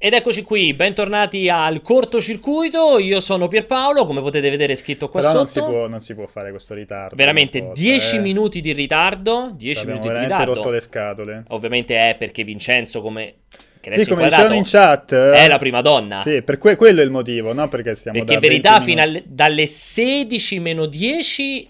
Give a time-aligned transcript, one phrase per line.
[0.00, 3.00] Ed eccoci qui, bentornati al cortocircuito.
[3.00, 5.42] Io sono Pierpaolo, come potete vedere è scritto qua Però sotto.
[5.42, 7.16] non si, può, non si può fare questo ritardo.
[7.16, 8.18] Veramente non 10 eh.
[8.20, 9.50] minuti di ritardo.
[9.56, 10.54] 10 Ci abbiamo minuti di ritardo.
[10.54, 11.42] rotto le scatole.
[11.48, 13.34] Ovviamente è perché Vincenzo, come
[13.80, 15.12] che adesso Sì, come dicevano in chat.
[15.12, 16.22] eh, è la prima donna.
[16.24, 17.68] Sì, per que- quello è il motivo, no?
[17.68, 21.68] Perché siamo Perché in verità 20 fino alle- dalle 16 meno 10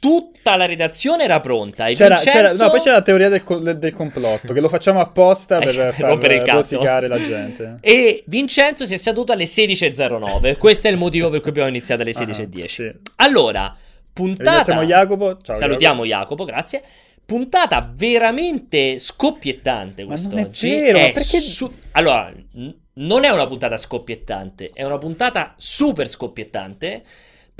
[0.00, 1.86] tutta la redazione era pronta.
[1.86, 2.38] E C'era, Vincenzo...
[2.48, 5.94] c'era- no, poi c'è la teoria del, del- complotto, che lo facciamo apposta Eh, per
[5.94, 7.76] far rompere il rosicare la gente.
[7.82, 10.56] E Vincenzo si è seduto alle 16.09.
[10.56, 12.62] Questo è il motivo per cui abbiamo iniziato alle 16.10.
[12.64, 12.92] Ah, sì.
[13.16, 13.76] Allora,
[14.12, 14.82] puntata.
[14.82, 15.36] Jacopo.
[15.40, 16.82] Ciao, Salutiamo Jacopo, grazie.
[17.24, 20.68] Puntata veramente scoppiettante Ma non è quest'oggi.
[20.70, 22.32] vero, ma perché- su- Allora,
[22.94, 27.02] non è una puntata scoppiettante, è una puntata super scoppiettante.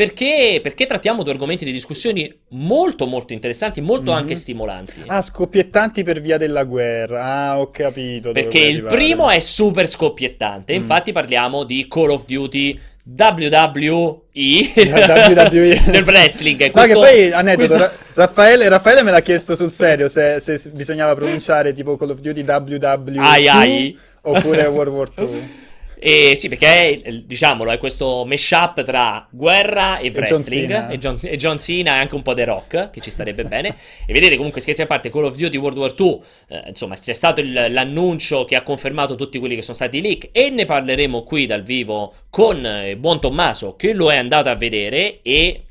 [0.04, 4.16] Perché, perché trattiamo due argomenti di discussioni molto molto interessanti, molto Mhm.
[4.16, 5.02] anche stimolanti.
[5.06, 7.22] Ah, scoppiettanti per via della guerra.
[7.22, 8.32] Ah, ho capito.
[8.32, 8.96] Perché il arrivare.
[8.96, 10.72] primo è super scoppiettante.
[10.72, 10.76] Mm.
[10.76, 15.82] Infatti, parliamo di Call of Duty WWE WWE.
[15.90, 16.70] del wrestling.
[16.70, 20.60] Questo- che poi aneddoto, questo- Ra- Raffaele, Raffaele me l'ha chiesto sul serio se, se
[20.72, 25.68] bisognava pronunciare tipo Call of Duty WWE oppure World War 2.
[26.02, 30.88] E sì, perché diciamolo, è questo mashup tra guerra e, John wrestling Cena.
[30.88, 33.76] e, John, e John Cena e anche un po' The Rock, che ci starebbe bene.
[34.10, 37.12] E vedete comunque, scherzi a parte, Call of Duty World War 2, eh, insomma, c'è
[37.12, 40.64] stato il- l'annuncio che ha confermato tutti quelli che sono stati i leak e ne
[40.64, 45.64] parleremo qui dal vivo con eh, buon Tommaso che lo è andato a vedere e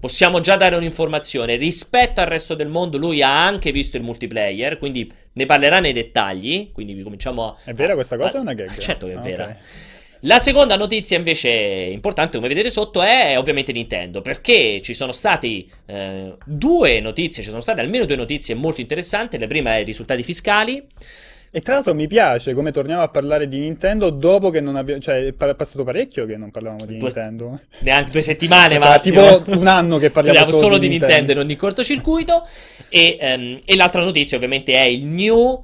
[0.00, 1.56] possiamo già dare un'informazione.
[1.56, 5.92] Rispetto al resto del mondo, lui ha anche visto il multiplayer, quindi ne parlerà nei
[5.92, 6.70] dettagli.
[6.72, 7.56] Quindi vi cominciamo a...
[7.64, 8.76] È vera questa cosa o è una gag?
[8.76, 9.44] Certo che è Ah, vera.
[9.44, 9.56] ok.
[10.24, 15.64] La seconda notizia invece importante, come vedete sotto, è ovviamente Nintendo, perché ci sono state
[15.86, 19.38] eh, due notizie, ci sono state almeno due notizie molto interessanti.
[19.38, 20.84] La prima è i risultati fiscali.
[21.52, 25.00] E tra l'altro mi piace come torniamo a parlare di Nintendo dopo che non abbiamo...
[25.00, 27.60] Cioè, è pa- è passato parecchio che non parlavamo di Due- Nintendo.
[27.80, 29.42] Neanche due settimane, Sarà massimo.
[29.42, 32.46] tipo un anno che parliamo solo, solo di Nintendo e non di cortocircuito.
[32.88, 35.60] E, ehm, e l'altra notizia, ovviamente, è il new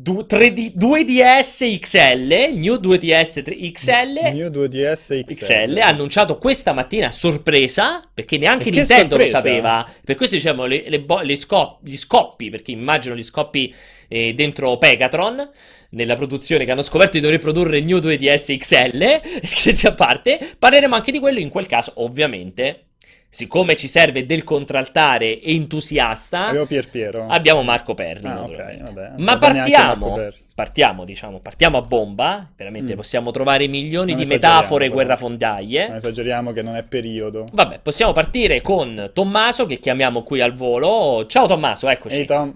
[0.00, 2.54] du- 3D 2DS XL.
[2.54, 4.30] New 2DS 3 XL.
[4.32, 5.34] New 2DS XL.
[5.34, 9.38] XL annunciato questa mattina a sorpresa perché neanche che Nintendo sorpresa!
[9.38, 9.92] lo sapeva.
[10.04, 13.74] Per questo diciamo le, le bo- le scop- gli scoppi, perché immagino gli scoppi
[14.06, 15.50] eh, dentro Pegatron
[15.90, 19.20] nella produzione che hanno scoperto di dover produrre il New 2DS XL.
[19.42, 21.40] Scherzi a parte, parleremo anche di quello.
[21.40, 22.84] In quel caso, ovviamente,
[23.28, 27.26] siccome ci serve del contraltare e entusiasta, Avevo Pier Piero.
[27.28, 28.26] abbiamo Marco Perri.
[28.26, 28.92] Ah, ok, naturalmente.
[28.92, 29.12] vabbè.
[29.18, 30.14] Ma partiamo.
[30.14, 30.36] Perri.
[30.58, 32.50] Partiamo, diciamo, partiamo a bomba.
[32.56, 32.96] Veramente Mm.
[32.96, 34.94] possiamo trovare milioni Non di metafore però.
[34.96, 35.86] guerrafondaie.
[35.86, 37.44] Non esageriamo che non è periodo.
[37.52, 41.26] Vabbè, possiamo partire con Tommaso che chiamiamo qui al volo.
[41.26, 42.16] Ciao Tommaso, eccoci.
[42.16, 42.52] Ehi Tom,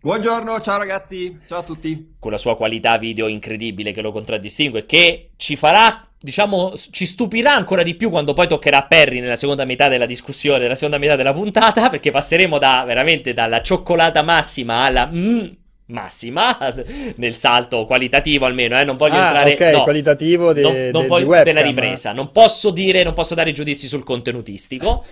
[0.00, 2.14] Buongiorno, ciao ragazzi, ciao a tutti.
[2.18, 7.54] Con la sua qualità video incredibile che lo contraddistingue, che ci farà, diciamo, ci stupirà
[7.54, 10.98] ancora di più quando poi toccherà a Perry nella seconda metà della discussione, nella seconda
[10.98, 15.46] metà della puntata, perché passeremo da veramente dalla cioccolata massima alla mm,
[15.86, 16.56] massima,
[17.16, 19.52] nel salto qualitativo almeno, eh, non voglio Ah, entrare...
[19.52, 19.82] ok, no.
[19.82, 21.54] qualitativo de- non, de- non voglio- webcam.
[21.54, 22.12] della ripresa.
[22.12, 25.04] Non posso dire, non posso dare giudizi sul contenutistico.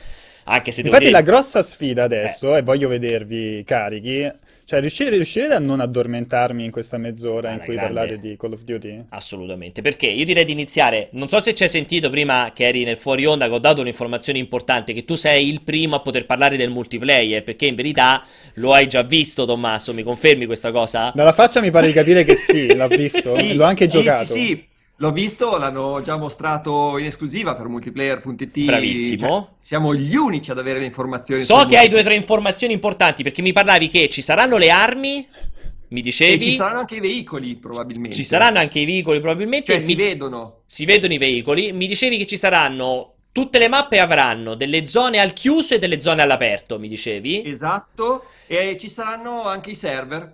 [0.44, 1.16] Anche se devo Infatti dire...
[1.24, 4.28] la grossa sfida adesso, e voglio vedervi carichi,
[4.70, 7.92] cioè riuscire, riuscirete a non addormentarmi in questa mezz'ora in Alla cui grande.
[7.92, 9.06] parlare di Call of Duty?
[9.08, 11.08] Assolutamente, perché io direi di iniziare.
[11.10, 13.80] Non so se ci hai sentito prima che eri nel fuori onda, che ho dato
[13.80, 17.42] un'informazione importante: che tu sei il primo a poter parlare del multiplayer.
[17.42, 18.22] Perché in verità
[18.54, 19.92] lo hai già visto, Tommaso.
[19.92, 21.10] Mi confermi questa cosa?
[21.16, 24.24] Dalla faccia mi pare di capire che sì, l'ha visto, Sì, l'ho anche sì, giocato.
[24.24, 24.64] Sì, sì,
[25.00, 28.64] l'ho visto, l'hanno già mostrato in esclusiva per multiplayer.it.
[28.64, 29.28] Bravissimo.
[29.28, 31.40] Cioè, siamo gli unici ad avere le informazioni.
[31.40, 33.22] So che hai due o tre informazioni importanti.
[33.22, 35.26] Perché mi parlavi che ci saranno le armi.
[35.88, 36.40] Mi E dicevi.
[36.42, 38.14] ci saranno anche i veicoli, probabilmente.
[38.16, 39.72] Ci saranno anche i veicoli, probabilmente.
[39.72, 40.60] Cioè, si Mi- vedono.
[40.66, 41.72] si vedono i veicoli.
[41.72, 43.14] Mi dicevi che ci saranno.
[43.32, 47.42] Tutte le mappe avranno delle zone al chiuso e delle zone all'aperto, mi dicevi?
[47.48, 48.24] Esatto.
[48.46, 50.32] E ci saranno anche i server.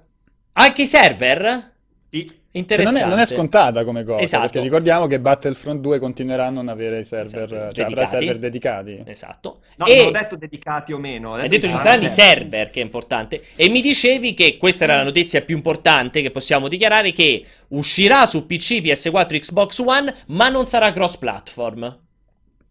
[0.55, 1.75] Anche i server?
[2.09, 2.25] Sì.
[2.25, 3.03] Che non, Interessante.
[3.03, 4.43] è, non è scontata come cosa, Esatto.
[4.45, 9.03] perché ricordiamo che Battlefront 2 continueranno a non avere i server, Esatto, cioè server dedicati.
[9.05, 9.61] Esatto.
[9.77, 11.33] No, e non ho detto dedicati o meno.
[11.33, 12.71] ho hai detto che ci saranno i server.
[12.71, 13.43] che è importante.
[13.57, 18.25] E mi dicevi che questa era la notizia più importante che possiamo dichiarare, che uscirà
[18.25, 21.99] su PC, PS4, Xbox One, ma non sarà cross-platform.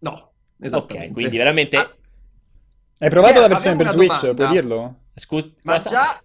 [0.00, 1.12] No, Ok, esattamente.
[1.12, 1.76] quindi veramente...
[1.76, 1.94] Ah,
[2.98, 4.34] Hai provato Eh, la versione per Switch, domanda.
[4.34, 4.94] puoi dirlo?
[5.14, 5.90] Scusa, Ma cosa?
[5.90, 6.22] già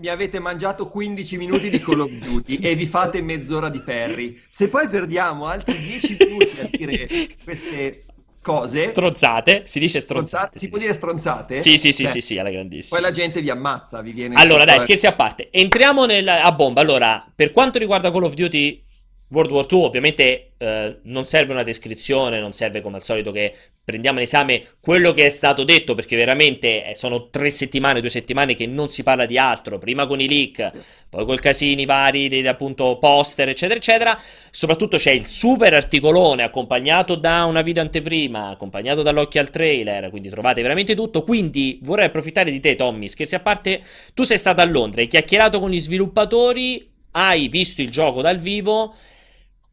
[0.00, 4.40] mi avete mangiato 15 minuti di Call of Duty e vi fate mezz'ora di Perry.
[4.48, 7.08] Se poi perdiamo altri 10 minuti a dire
[7.42, 8.04] queste
[8.40, 8.90] cose.
[8.90, 10.58] Stronzate, si dice stronzate.
[10.58, 11.58] si, si può dire stronzate?
[11.58, 12.98] Sì, sì, sì, Beh, sì, sì, alla grandissima.
[12.98, 14.36] Poi la gente vi ammazza, vi viene...
[14.36, 15.48] Allora, dai, scherzi a parte.
[15.50, 16.80] Entriamo nel, a bomba.
[16.80, 18.82] Allora, per quanto riguarda Call of Duty
[19.30, 23.54] World War II ovviamente eh, non serve una descrizione, non serve come al solito che
[23.88, 28.10] prendiamo in esame quello che è stato detto, perché veramente eh, sono tre settimane, due
[28.10, 30.70] settimane che non si parla di altro, prima con i leak,
[31.08, 34.20] poi col casini vari, dei, appunto poster, eccetera, eccetera.
[34.50, 40.28] Soprattutto c'è il super articolone accompagnato da una video anteprima, accompagnato dall'occhio al trailer, quindi
[40.28, 41.22] trovate veramente tutto.
[41.22, 43.80] Quindi vorrei approfittare di te, Tommy, scherzi a parte,
[44.12, 48.36] tu sei stato a Londra, hai chiacchierato con gli sviluppatori, hai visto il gioco dal
[48.36, 48.94] vivo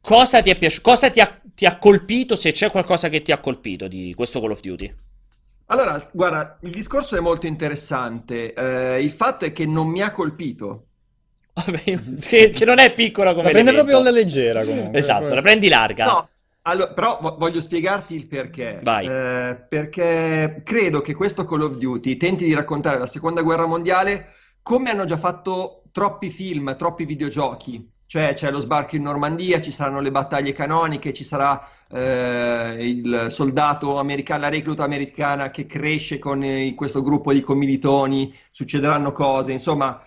[0.05, 0.87] Cosa ti è piaciuto?
[0.87, 2.35] Cosa ti ha, ti ha colpito?
[2.35, 4.93] Se c'è qualcosa che ti ha colpito di questo Call of Duty?
[5.67, 8.53] Allora, guarda, il discorso è molto interessante.
[8.53, 10.87] Eh, il fatto è che non mi ha colpito.
[12.19, 14.99] che, che, non è piccola come La prende proprio alla leggera comunque.
[14.99, 16.05] Esatto, la prendi larga.
[16.05, 16.29] No,
[16.63, 18.79] allora, però voglio spiegarti il perché.
[18.83, 19.07] Vai.
[19.07, 24.33] Eh, perché credo che questo Call of Duty tenti di raccontare la seconda guerra mondiale
[24.61, 27.89] come hanno già fatto troppi film, troppi videogiochi.
[28.15, 33.27] Cioè c'è lo sbarco in Normandia, ci saranno le battaglie canoniche, ci sarà eh, il
[33.29, 39.51] soldato americano, la recluta americana che cresce con eh, questo gruppo di commilitoni, succederanno cose,
[39.51, 40.01] insomma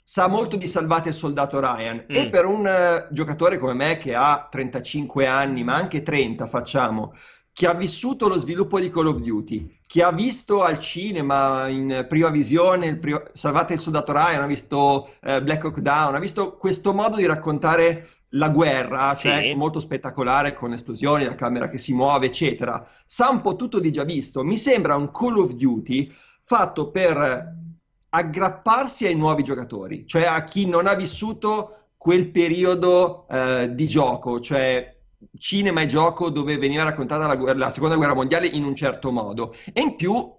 [0.00, 2.14] sa molto di Salvate il soldato Ryan mm.
[2.14, 7.12] e per un uh, giocatore come me che ha 35 anni, ma anche 30 facciamo,
[7.58, 12.06] chi ha vissuto lo sviluppo di Call of Duty, chi ha visto al cinema in
[12.08, 16.20] prima visione il prima, Salvate il soldato Ryan, ha visto eh, Black Hawk Down, ha
[16.20, 19.54] visto questo modo di raccontare la guerra, cioè sì.
[19.54, 22.88] molto spettacolare con esplosioni, la camera che si muove, eccetera.
[23.04, 24.44] Sa un po' tutto di già visto.
[24.44, 27.56] Mi sembra un Call of Duty fatto per
[28.10, 34.38] aggrapparsi ai nuovi giocatori, cioè a chi non ha vissuto quel periodo eh, di gioco,
[34.38, 34.97] cioè
[35.38, 39.54] cinema e gioco dove veniva raccontata la, la, seconda guerra mondiale in un certo modo.
[39.72, 40.32] E in più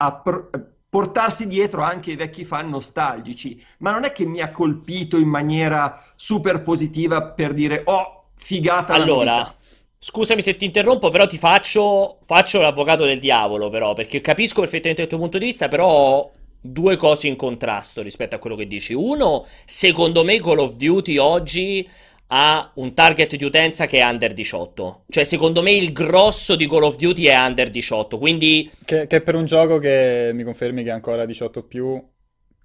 [0.00, 3.62] a pr- portarsi dietro anche i vecchi fan nostalgici.
[3.78, 8.94] Ma non è che mi ha colpito in maniera super positiva per dire oh figata
[8.94, 9.52] allora
[10.00, 15.02] Scusami se ti interrompo, però ti faccio, faccio l'avvocato del diavolo, però, perché capisco perfettamente
[15.02, 16.30] il tuo punto di vista, però
[16.60, 18.94] due cose in contrasto rispetto a quello che dici.
[18.94, 21.88] Uno, secondo me Call of Duty oggi
[22.28, 25.04] ha un target di utenza che è under 18.
[25.08, 28.18] Cioè, secondo me il grosso di Call of Duty è under 18.
[28.18, 28.70] Quindi.
[28.84, 32.02] Che, che per un gioco che mi confermi che è ancora 18 più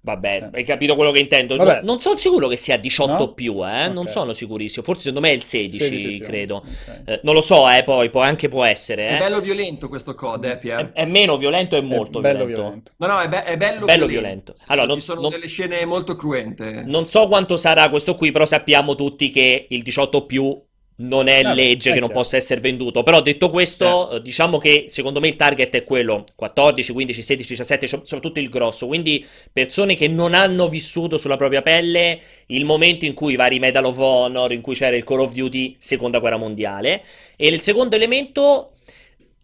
[0.04, 0.58] Vabbè, eh.
[0.58, 1.56] hai capito quello che intendo.
[1.56, 3.32] No, non sono sicuro che sia 18 no?
[3.32, 3.84] più, eh?
[3.84, 3.92] Okay.
[3.92, 4.84] non sono sicurissimo.
[4.84, 6.56] Forse secondo me è il 16, 16 credo.
[6.56, 7.14] Okay.
[7.14, 9.08] Eh, non lo so, eh, poi, poi anche può essere.
[9.08, 9.18] È eh.
[9.18, 10.92] bello violento questo code, eh, Pier.
[10.92, 12.60] È, è, meno violento e molto bello violento.
[12.60, 12.92] violento.
[12.98, 14.52] No, no, è, be- è bello, bello violento.
[14.52, 14.54] violento.
[14.66, 16.82] Allora, non, ci sono non, delle scene molto cruente.
[16.84, 20.62] Non so quanto sarà questo qui, però sappiamo tutti che il 18 più
[20.96, 23.02] non è ah, legge che non possa essere venduto.
[23.02, 24.22] Però detto questo, eh.
[24.22, 28.86] diciamo che secondo me il target è quello: 14, 15, 16, 17, soprattutto il grosso.
[28.86, 33.58] Quindi persone che non hanno vissuto sulla propria pelle il momento in cui i vari
[33.58, 37.02] Medal of Honor, in cui c'era il Call of Duty seconda guerra mondiale.
[37.36, 38.70] E il secondo elemento.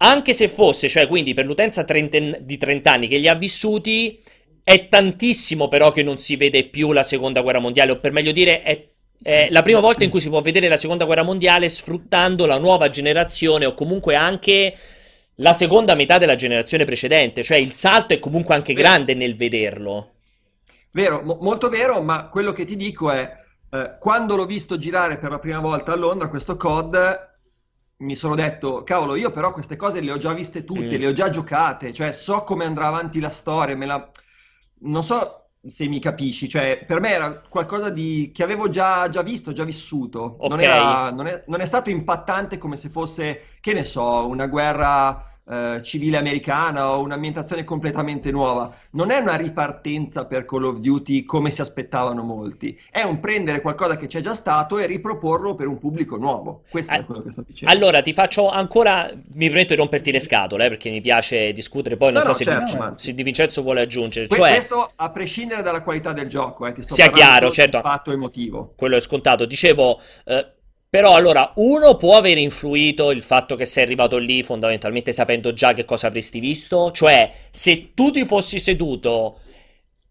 [0.03, 4.19] Anche se fosse, cioè quindi per l'utenza trenten- di 30 anni che li ha vissuti,
[4.65, 8.33] è tantissimo però che non si vede più la seconda guerra mondiale, o per meglio
[8.33, 8.90] dire, è
[9.23, 12.59] è la prima volta in cui si può vedere la seconda guerra mondiale sfruttando la
[12.59, 14.75] nuova generazione o comunque anche
[15.37, 20.13] la seconda metà della generazione precedente, cioè il salto è comunque anche grande nel vederlo.
[20.93, 23.39] Vero, mo- molto vero, ma quello che ti dico è,
[23.71, 27.29] eh, quando l'ho visto girare per la prima volta a Londra questo COD,
[27.99, 31.01] mi sono detto, cavolo, io però queste cose le ho già viste tutte, mm.
[31.01, 34.11] le ho già giocate, cioè so come andrà avanti la storia, me la...
[34.83, 39.23] Non so, se mi capisci, cioè per me era qualcosa di, che avevo già, già
[39.23, 40.37] visto, già vissuto.
[40.39, 40.49] Okay.
[40.49, 44.47] Non, era, non, è, non, è, stato impattante come se fosse, che ne so, una
[44.47, 48.73] guerra eh, civile americana o un'ambientazione completamente nuova.
[48.91, 53.61] Non è una ripartenza per Call of Duty come si aspettavano molti, è un prendere
[53.61, 56.63] qualcosa che c'è già stato e riproporlo per un pubblico nuovo.
[56.71, 57.75] Questo All- è quello che sto dicendo.
[57.75, 61.97] Allora ti faccio ancora, mi permetto di romperti le scatole eh, perché mi piace discutere,
[61.97, 64.29] poi non no, so no, se, certo, Di, se Di Vincenzo vuole aggiungere.
[64.29, 67.81] Que- cioè, questo a prescindere dalla qualità del gioco, eh, ti sto sia chiaro, certo.
[67.81, 68.73] fatto emotivo.
[68.77, 69.47] Quello è scontato.
[69.47, 70.01] Dicevo...
[70.25, 70.53] Eh,
[70.91, 75.73] però allora, uno può aver influito il fatto che sei arrivato lì fondamentalmente sapendo già
[75.73, 76.91] che cosa avresti visto?
[76.91, 79.39] Cioè, se tu ti fossi seduto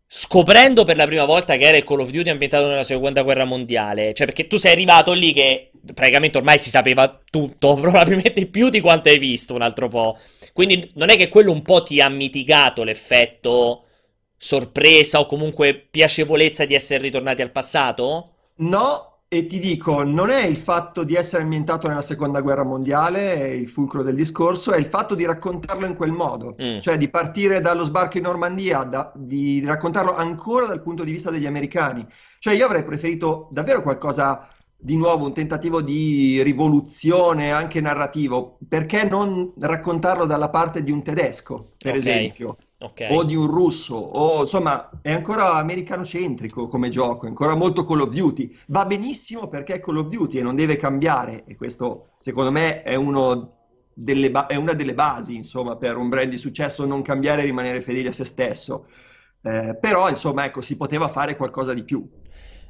[0.07, 3.43] scoprendo per la prima volta che era il Call of Duty ambientato nella seconda guerra
[3.43, 8.69] mondiale, cioè perché tu sei arrivato lì che praticamente ormai si sapeva tutto, probabilmente più
[8.69, 10.17] di quanto hai visto un altro po'.
[10.53, 13.83] Quindi non è che quello un po' ti ha mitigato l'effetto
[14.38, 18.36] sorpresa o comunque piacevolezza di essere ritornati al passato?
[18.59, 23.51] No, e ti dico, non è il fatto di essere ambientato nella seconda guerra mondiale,
[23.51, 26.79] il fulcro del discorso, è il fatto di raccontarlo in quel modo, mm.
[26.79, 31.29] cioè di partire dallo sbarco in Normandia, da, di raccontarlo ancora dal punto di vista
[31.29, 32.07] degli americani.
[32.39, 39.03] Cioè io avrei preferito davvero qualcosa di nuovo, un tentativo di rivoluzione anche narrativo, perché
[39.03, 42.00] non raccontarlo dalla parte di un tedesco, per okay.
[42.00, 42.57] esempio?
[42.81, 43.13] Okay.
[43.13, 48.00] o di un russo, o insomma è ancora americano-centrico come gioco, è ancora molto Call
[48.00, 48.55] of Duty.
[48.67, 52.81] Va benissimo perché è Call of Duty e non deve cambiare, e questo secondo me
[52.83, 57.45] è, ba- è una delle basi insomma, per un brand di successo, non cambiare e
[57.45, 58.86] rimanere fedeli a se stesso.
[59.41, 62.07] Eh, però insomma ecco, si poteva fare qualcosa di più.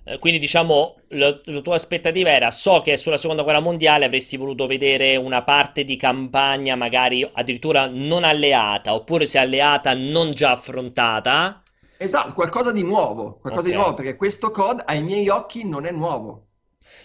[0.10, 4.38] Eh, quindi diciamo la, la, tua aspettativa era so che sulla seconda guerra mondiale avresti
[4.38, 10.51] voluto vedere una parte di campagna magari addirittura non alleata oppure se alleata non già
[10.51, 11.62] affrontata
[11.98, 13.72] esatto qualcosa di nuovo qualcosa okay.
[13.72, 16.48] di nuovo perché questo COD ai miei occhi non è nuovo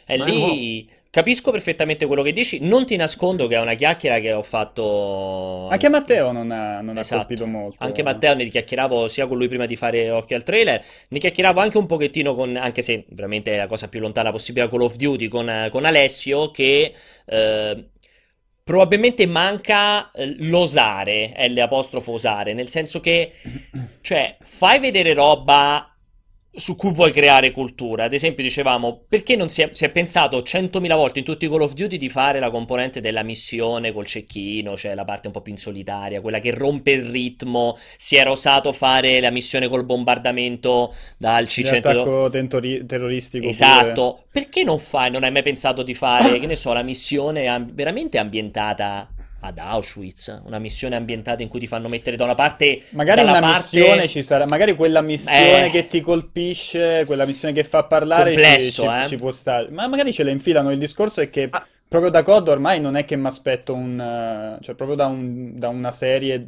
[0.06, 2.58] e lì capisco perfettamente quello che dici.
[2.60, 5.68] Non ti nascondo che è una chiacchiera che ho fatto.
[5.68, 7.22] Anche Matteo non ha, non esatto.
[7.22, 7.76] ha colpito molto.
[7.84, 10.84] Anche Matteo ne chiacchieravo sia con lui prima di fare occhio al trailer.
[11.08, 12.56] Ne chiacchieravo anche un pochettino con.
[12.56, 16.50] Anche se veramente è la cosa più lontana possibile Call of Duty con, con Alessio.
[16.50, 16.92] Che.
[17.26, 17.84] Eh,
[18.64, 23.32] probabilmente manca eh, l'osare, L apostrofo osare, nel senso che,
[24.00, 25.93] cioè, fai vedere roba
[26.56, 28.04] su cui vuoi creare cultura.
[28.04, 31.48] Ad esempio, dicevamo, perché non si è, si è, pensato centomila volte in tutti i
[31.48, 35.32] Call of Duty di fare la componente della missione col cecchino, cioè la parte un
[35.32, 37.76] po' più in solitaria, quella che rompe il ritmo.
[37.96, 42.30] Si era osato fare la missione col bombardamento dal C-100.
[42.30, 43.46] Tentori- terroristico.
[43.46, 44.12] Esatto.
[44.12, 44.26] Pure.
[44.30, 48.18] Perché non fai, non hai mai pensato di fare, che ne so, la missione veramente
[48.18, 49.13] ambientata
[49.44, 53.38] ad Auschwitz, una missione ambientata in cui ti fanno mettere da una parte magari una
[53.40, 53.76] parte...
[53.76, 55.70] missione ci sarà, magari quella missione eh...
[55.70, 59.08] che ti colpisce, quella missione che fa parlare Complesso, ci, eh?
[59.08, 59.68] ci, può stare.
[59.70, 61.66] Ma magari ce la infilano, il discorso è che ah.
[61.86, 65.68] proprio da COD ormai non è che mi aspetto un cioè proprio da, un, da
[65.68, 66.46] una serie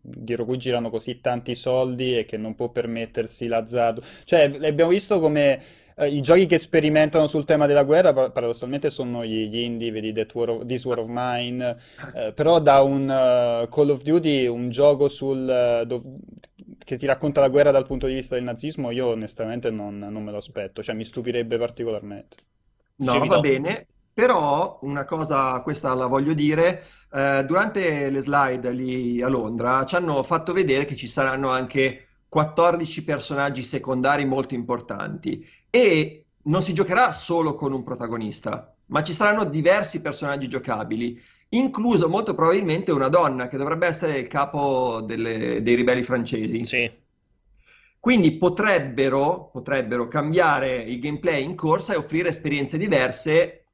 [0.00, 4.02] dietro cui girano così tanti soldi e che non può permettersi l'azzardo.
[4.24, 5.60] Cioè, abbiamo visto come
[5.98, 10.12] Uh, I giochi che sperimentano sul tema della guerra paradossalmente sono gli, gli indie, vedi
[10.32, 11.76] War of, This War of Mine,
[12.14, 16.02] uh, però da un uh, Call of Duty, un gioco sul, do,
[16.84, 20.22] che ti racconta la guerra dal punto di vista del nazismo, io onestamente non, non
[20.22, 22.36] me lo aspetto, cioè mi stupirebbe particolarmente.
[22.96, 29.22] No, va bene, però una cosa, questa la voglio dire, eh, durante le slide lì
[29.22, 35.46] a Londra ci hanno fatto vedere che ci saranno anche 14 personaggi secondari molto importanti
[35.70, 41.20] e non si giocherà solo con un protagonista, ma ci saranno diversi personaggi giocabili,
[41.50, 46.64] incluso molto probabilmente una donna che dovrebbe essere il capo delle, dei ribelli francesi.
[46.64, 46.90] Sì.
[48.00, 53.64] Quindi potrebbero, potrebbero cambiare il gameplay in corsa e offrire esperienze diverse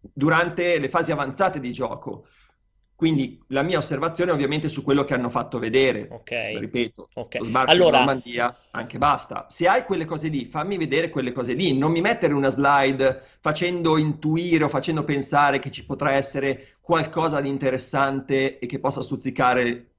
[0.00, 2.26] durante le fasi avanzate di gioco.
[3.00, 6.06] Quindi la mia osservazione è ovviamente su quello che hanno fatto vedere.
[6.10, 6.32] Ok.
[6.58, 7.40] Ripeto, okay.
[7.40, 8.00] lo sbarco allora...
[8.00, 9.46] in Normandia, anche basta.
[9.48, 11.72] Se hai quelle cose lì, fammi vedere quelle cose lì.
[11.78, 17.40] Non mi mettere una slide facendo intuire o facendo pensare che ci potrà essere qualcosa
[17.40, 19.92] di interessante e che possa stuzzicare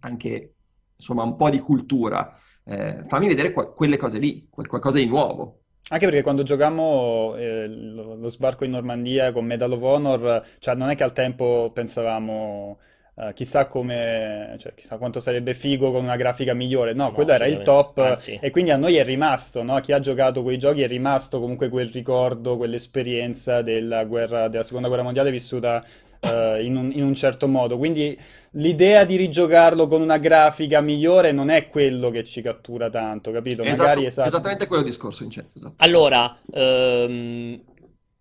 [0.00, 0.54] anche,
[0.96, 2.38] insomma, un po' di cultura.
[2.64, 5.59] Eh, fammi vedere qua- quelle cose lì, qualcosa di nuovo.
[5.88, 10.74] Anche perché quando giocammo eh, lo, lo sbarco in Normandia con Medal of Honor, cioè
[10.76, 12.78] non è che al tempo pensavamo
[13.16, 17.32] eh, chissà come, cioè, chissà quanto sarebbe figo con una grafica migliore, no, No, quello
[17.32, 17.64] era il assolutamente.
[17.64, 19.74] top Anzi, e quindi a noi è rimasto, no?
[19.74, 24.62] A chi ha giocato quei giochi è rimasto comunque quel ricordo, quell'esperienza della guerra, della
[24.62, 25.84] seconda guerra mondiale vissuta
[26.20, 27.78] eh, in un, in un certo modo.
[27.78, 28.18] Quindi
[28.52, 33.62] l'idea di rigiocarlo con una grafica migliore non è quello che ci cattura tanto, capito?
[33.62, 34.28] Esatto, Magari esatto.
[34.28, 35.56] Esattamente quello discorso, Vincenzo.
[35.56, 35.76] Esatto.
[35.78, 37.60] allora, ehm,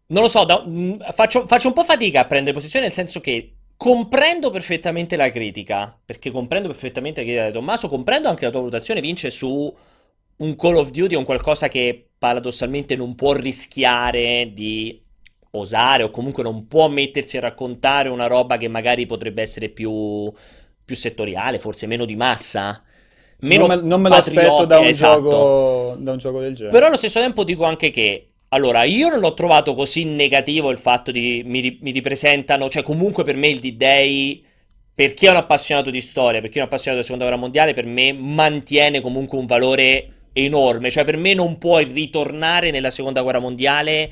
[0.08, 3.20] non lo so, da- mh, faccio, faccio un po' fatica a prendere posizione nel senso
[3.20, 8.52] che comprendo perfettamente la critica, perché comprendo perfettamente la critica di Tommaso, comprendo anche la
[8.52, 9.74] tua valutazione, Vince, su
[10.38, 15.02] un Call of Duty o un qualcosa che paradossalmente non può rischiare di
[15.52, 20.32] osare o comunque non può mettersi a raccontare una roba che magari potrebbe essere più,
[20.86, 22.84] più settoriale, forse meno di massa.
[23.42, 25.22] Meno Non me, non me lo aspetto da un, esatto.
[25.22, 26.74] gioco, da un gioco del genere.
[26.74, 30.78] Però allo stesso tempo dico anche che, allora, io non l'ho trovato così negativo il
[30.78, 34.44] fatto di mi, mi ripresentano, cioè comunque per me il D-Day,
[34.94, 37.40] per chi è un appassionato di storia, per chi è un appassionato della seconda guerra
[37.40, 42.92] mondiale, per me mantiene comunque un valore enorme, cioè per me non puoi ritornare nella
[42.92, 44.12] seconda guerra mondiale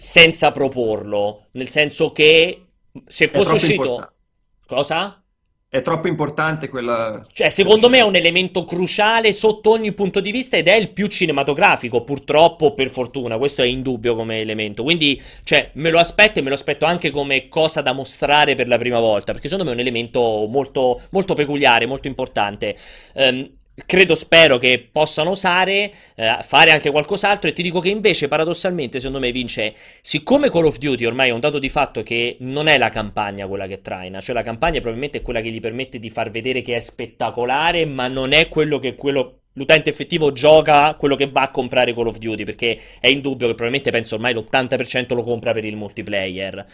[0.00, 2.66] senza proporlo, nel senso che
[3.04, 3.82] se fosse uscito...
[3.82, 4.16] importante.
[4.64, 5.22] Cosa?
[5.70, 7.20] È troppo importante quella...
[7.32, 10.92] Cioè, secondo me è un elemento cruciale sotto ogni punto di vista ed è il
[10.92, 14.82] più cinematografico, purtroppo, per fortuna, questo è indubbio come elemento.
[14.82, 18.68] Quindi, cioè, me lo aspetto e me lo aspetto anche come cosa da mostrare per
[18.68, 22.76] la prima volta, perché secondo me è un elemento molto, molto peculiare, molto importante.
[23.14, 23.50] Um,
[23.86, 28.98] credo, spero che possano osare, eh, fare anche qualcos'altro e ti dico che invece paradossalmente
[28.98, 32.68] secondo me vince, siccome Call of Duty ormai è un dato di fatto che non
[32.68, 35.98] è la campagna quella che traina, cioè la campagna probabilmente è quella che gli permette
[35.98, 40.94] di far vedere che è spettacolare, ma non è quello che quello l'utente effettivo gioca
[40.94, 44.34] quello che va a comprare Call of Duty, perché è indubbio che probabilmente penso ormai
[44.34, 46.66] l'80% lo compra per il multiplayer.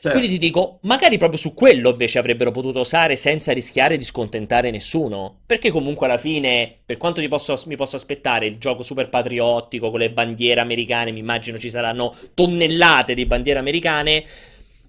[0.00, 0.16] Certo.
[0.16, 4.70] Quindi ti dico, magari proprio su quello invece avrebbero potuto osare senza rischiare di scontentare
[4.70, 5.40] nessuno.
[5.44, 10.00] Perché comunque alla fine, per quanto posso, mi posso aspettare il gioco super patriottico con
[10.00, 14.24] le bandiere americane, mi immagino ci saranno tonnellate di bandiere americane.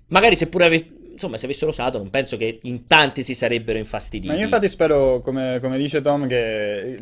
[0.08, 4.28] Magari seppure ave- insomma, se avessero usato, non penso che in tanti si sarebbero infastiditi.
[4.28, 6.96] Ma io infatti spero, come, come dice Tom, che...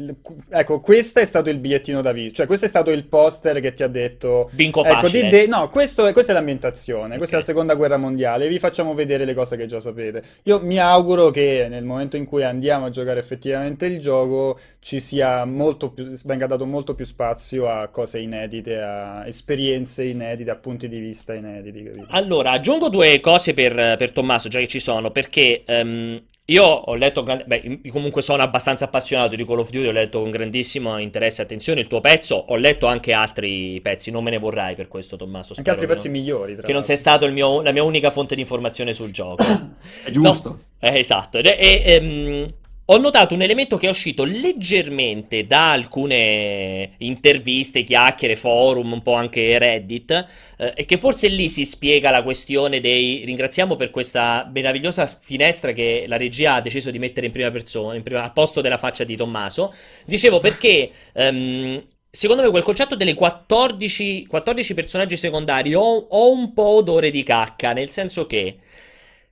[0.50, 2.36] Ecco, questo è stato il bigliettino da visita.
[2.36, 4.50] Cioè, questo è stato il poster che ti ha detto...
[4.54, 5.30] Vinco ecco, facile.
[5.30, 5.48] De...
[5.48, 7.06] No, questo è, questa è l'ambientazione.
[7.06, 7.18] Okay.
[7.18, 8.48] Questa è la seconda guerra mondiale.
[8.48, 10.22] Vi facciamo vedere le cose che già sapete.
[10.44, 15.00] Io mi auguro che nel momento in cui andiamo a giocare effettivamente il gioco ci
[15.00, 16.12] sia molto più...
[16.26, 21.34] venga dato molto più spazio a cose inedite, a esperienze inedite, a punti di vista
[21.34, 21.84] inediti.
[21.84, 22.06] Capito?
[22.10, 26.64] Allora, aggiungo due cose per, per per Tommaso, già che ci sono, perché um, io
[26.64, 30.32] ho letto, grande, beh, comunque sono abbastanza appassionato di Call of Duty, ho letto con
[30.32, 34.40] grandissimo interesse e attenzione il tuo pezzo, ho letto anche altri pezzi, non me ne
[34.40, 35.54] vorrai per questo Tommaso.
[35.56, 36.56] Anche altri pezzi non, migliori.
[36.56, 39.44] Che non sei stato mio, la mia unica fonte di informazione sul gioco.
[40.04, 40.50] È giusto.
[40.50, 42.46] No, eh, esatto, e, e um,
[42.92, 49.14] ho notato un elemento che è uscito leggermente da alcune interviste, chiacchiere, forum, un po'
[49.14, 50.26] anche Reddit,
[50.58, 53.22] eh, e che forse lì si spiega la questione dei...
[53.26, 57.96] Ringraziamo per questa meravigliosa finestra che la regia ha deciso di mettere in prima persona,
[57.96, 59.74] in prima, al posto della faccia di Tommaso.
[60.06, 60.90] Dicevo perché...
[61.14, 67.12] Um, Secondo me quel concetto delle 14, 14 personaggi secondari ho, ho un po' odore
[67.12, 68.58] di cacca, nel senso che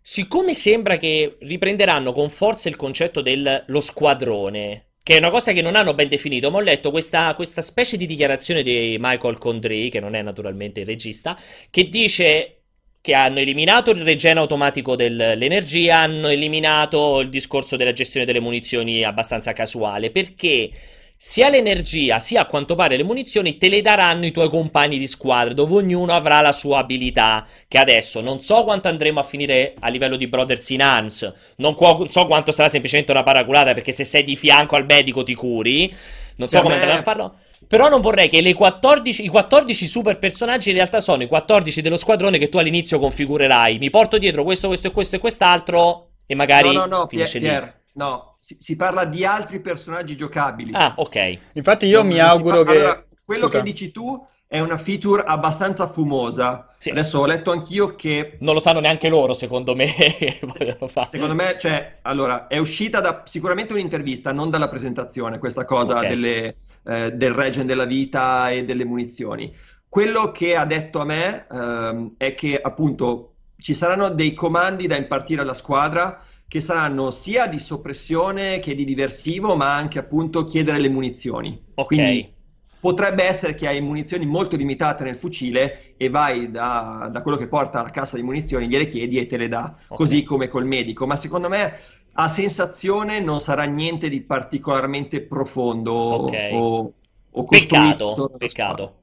[0.10, 5.62] Siccome sembra che riprenderanno con forza il concetto dello squadrone, che è una cosa che
[5.62, 9.90] non hanno ben definito, ma ho letto questa, questa specie di dichiarazione di Michael Condrey,
[9.90, 11.38] che non è naturalmente il regista,
[11.70, 12.62] che dice
[13.02, 19.04] che hanno eliminato il regen automatico dell'energia, hanno eliminato il discorso della gestione delle munizioni
[19.04, 20.72] abbastanza casuale, perché
[21.19, 25.08] sia l'energia sia a quanto pare le munizioni te le daranno i tuoi compagni di
[25.08, 27.45] squadra, dove ognuno avrà la sua abilità.
[27.67, 31.75] Che adesso non so quanto andremo a finire a livello di Brothers in Arms, non
[32.08, 35.93] so quanto sarà semplicemente una paraculata, perché se sei di fianco al medico ti curi.
[36.36, 36.80] Non so come me...
[36.80, 37.36] andranno a farlo.
[37.67, 41.97] Però non vorrei che 14, i 14 super personaggi in realtà sono i 14 dello
[41.97, 43.80] squadrone che tu all'inizio configurerai.
[43.80, 46.10] Mi porto dietro questo, questo e questo e quest'altro.
[46.27, 46.71] E magari.
[46.71, 50.71] No, no, no, finisce Pier, Pier, no, si, si, parla di altri personaggi giocabili.
[50.73, 51.38] Ah, ok.
[51.54, 52.71] Infatti io non, mi auguro che...
[52.71, 53.58] Allora, quello Scusa.
[53.58, 56.73] che dici tu è una feature abbastanza fumosa.
[56.78, 56.89] Sì.
[56.89, 58.38] Adesso ho letto anch'io che...
[58.39, 59.88] Non lo sanno neanche loro, secondo me.
[61.08, 66.10] secondo me, cioè, allora, è uscita da sicuramente un'intervista, non dalla presentazione, questa cosa okay.
[66.10, 69.54] delle, eh, del regen della vita e delle munizioni.
[69.89, 74.95] Quello che ha detto a me ehm, è che appunto ci saranno dei comandi da
[74.95, 80.80] impartire alla squadra che saranno sia di soppressione che di diversivo, ma anche appunto chiedere
[80.80, 81.62] le munizioni.
[81.76, 81.88] Ok.
[81.88, 82.34] Quindi
[82.80, 87.48] potrebbe essere che hai munizioni molto limitate nel fucile e vai da, da quello che
[87.48, 89.98] porta la cassa di munizioni, gliele chiedi e te le dà, okay.
[89.98, 91.06] così come col medico.
[91.06, 91.78] Ma secondo me
[92.14, 96.52] a sensazione non sarà niente di particolarmente profondo okay.
[96.54, 96.94] o,
[97.32, 98.96] o Peccato, peccato.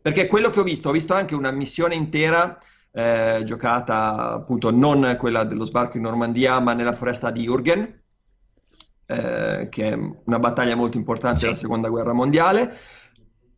[0.00, 2.56] Perché quello che ho visto, ho visto anche una missione intera
[2.96, 7.86] eh, giocata appunto non quella dello sbarco in Normandia, ma nella foresta di Jürgen,
[9.04, 11.44] eh, che è una battaglia molto importante sì.
[11.44, 12.74] della seconda guerra mondiale,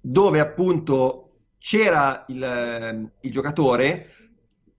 [0.00, 4.10] dove appunto c'era il, eh, il giocatore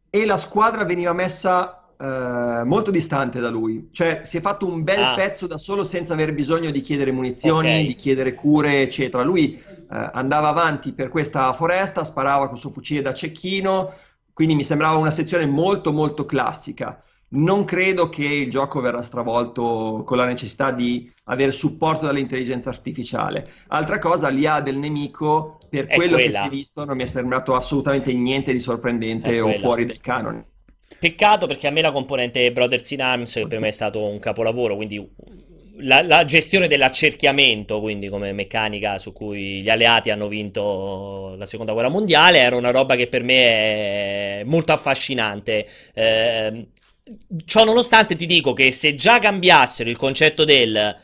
[0.09, 4.83] e la squadra veniva messa Uh, molto distante da lui, cioè si è fatto un
[4.83, 5.13] bel ah.
[5.15, 7.87] pezzo da solo senza aver bisogno di chiedere munizioni, okay.
[7.87, 9.21] di chiedere cure, eccetera.
[9.21, 13.91] Lui uh, andava avanti per questa foresta, sparava con il suo fucile da cecchino,
[14.39, 17.03] quindi mi sembrava una sezione molto molto classica.
[17.31, 23.51] Non credo che il gioco verrà stravolto con la necessità di avere supporto dall'intelligenza artificiale.
[23.67, 26.29] Altra cosa, l'IA del nemico, per è quello quella.
[26.29, 29.99] che si è visto, non mi è sembrato assolutamente niente di sorprendente o fuori dai
[29.99, 30.41] canoni.
[30.97, 34.77] Peccato perché a me la componente Brothers in Arms per me è stato un capolavoro,
[34.77, 35.05] quindi
[35.79, 41.73] la, la, gestione dell'accerchiamento, quindi come meccanica su cui gli alleati hanno vinto la seconda
[41.73, 43.35] guerra mondiale, era una roba che per me
[44.39, 45.65] è molto affascinante.
[45.93, 46.67] Eh,
[47.45, 50.95] ciò nonostante ti dico che se già cambiassero il concetto del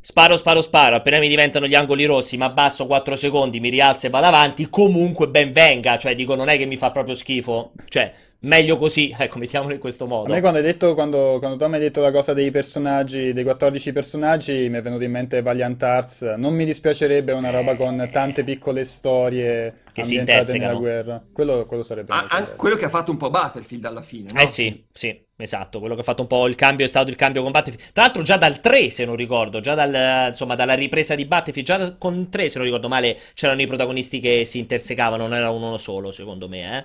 [0.00, 4.06] sparo, sparo, sparo, appena mi diventano gli angoli rossi, ma abbasso 4 secondi, mi rialzo
[4.06, 7.72] e vado avanti, comunque ben venga, cioè dico non è che mi fa proprio schifo,
[7.88, 8.12] cioè
[8.44, 10.30] meglio così, ecco, mettiamolo in questo modo.
[10.30, 13.32] A me quando hai detto, quando, quando tu mi hai detto la cosa dei personaggi,
[13.32, 17.76] dei 14 personaggi, mi è venuto in mente Valiant Arts, non mi dispiacerebbe una roba
[17.76, 20.78] con tante piccole storie Che si ambientate nella intersecano.
[20.78, 21.24] guerra.
[21.32, 22.54] Quello, quello sarebbe Ah, bello.
[22.56, 24.40] quello che ha fatto un po' Battlefield alla fine, no?
[24.40, 27.16] Eh sì, sì, esatto, quello che ha fatto un po' il cambio è stato il
[27.16, 27.92] cambio con Battlefield.
[27.92, 31.66] Tra l'altro già dal 3, se non ricordo, già dal, insomma, dalla ripresa di Battlefield,
[31.66, 35.50] già con 3, se non ricordo male, c'erano i protagonisti che si intersecavano, non era
[35.50, 36.84] uno solo, secondo me, eh.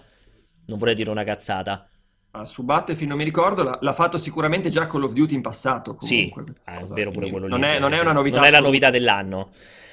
[0.69, 1.89] Non vorrei dire una cazzata.
[2.31, 5.41] Ah, su Battlefield non mi ricordo, l'ha, l'ha fatto sicuramente già Call of Duty in
[5.41, 6.61] passato, Sì, comunque.
[6.65, 7.51] ah, è cosa, vero pure quello lì.
[7.51, 9.49] Non è, sì, non è una novità Non è la novità dell'anno.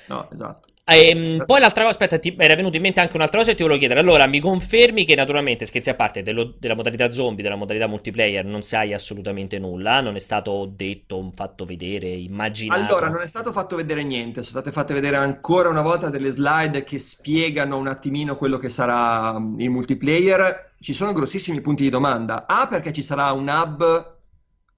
[0.09, 0.69] No, esatto.
[0.88, 3.62] Ehm, poi l'altra cosa, aspetta, ti era venuta in mente anche un'altra cosa e ti
[3.62, 3.99] volevo chiedere.
[3.99, 8.44] Allora, mi confermi che naturalmente, scherzi a parte, dello- della modalità zombie, della modalità multiplayer
[8.44, 12.94] non sai assolutamente nulla, non è stato detto, fatto vedere, immaginato.
[12.94, 16.31] Allora, non è stato fatto vedere niente, sono state fatte vedere ancora una volta delle
[16.31, 20.75] slide che spiegano un attimino quello che sarà mm, il multiplayer.
[20.79, 22.46] Ci sono grossissimi punti di domanda.
[22.46, 24.16] A, perché ci sarà un hub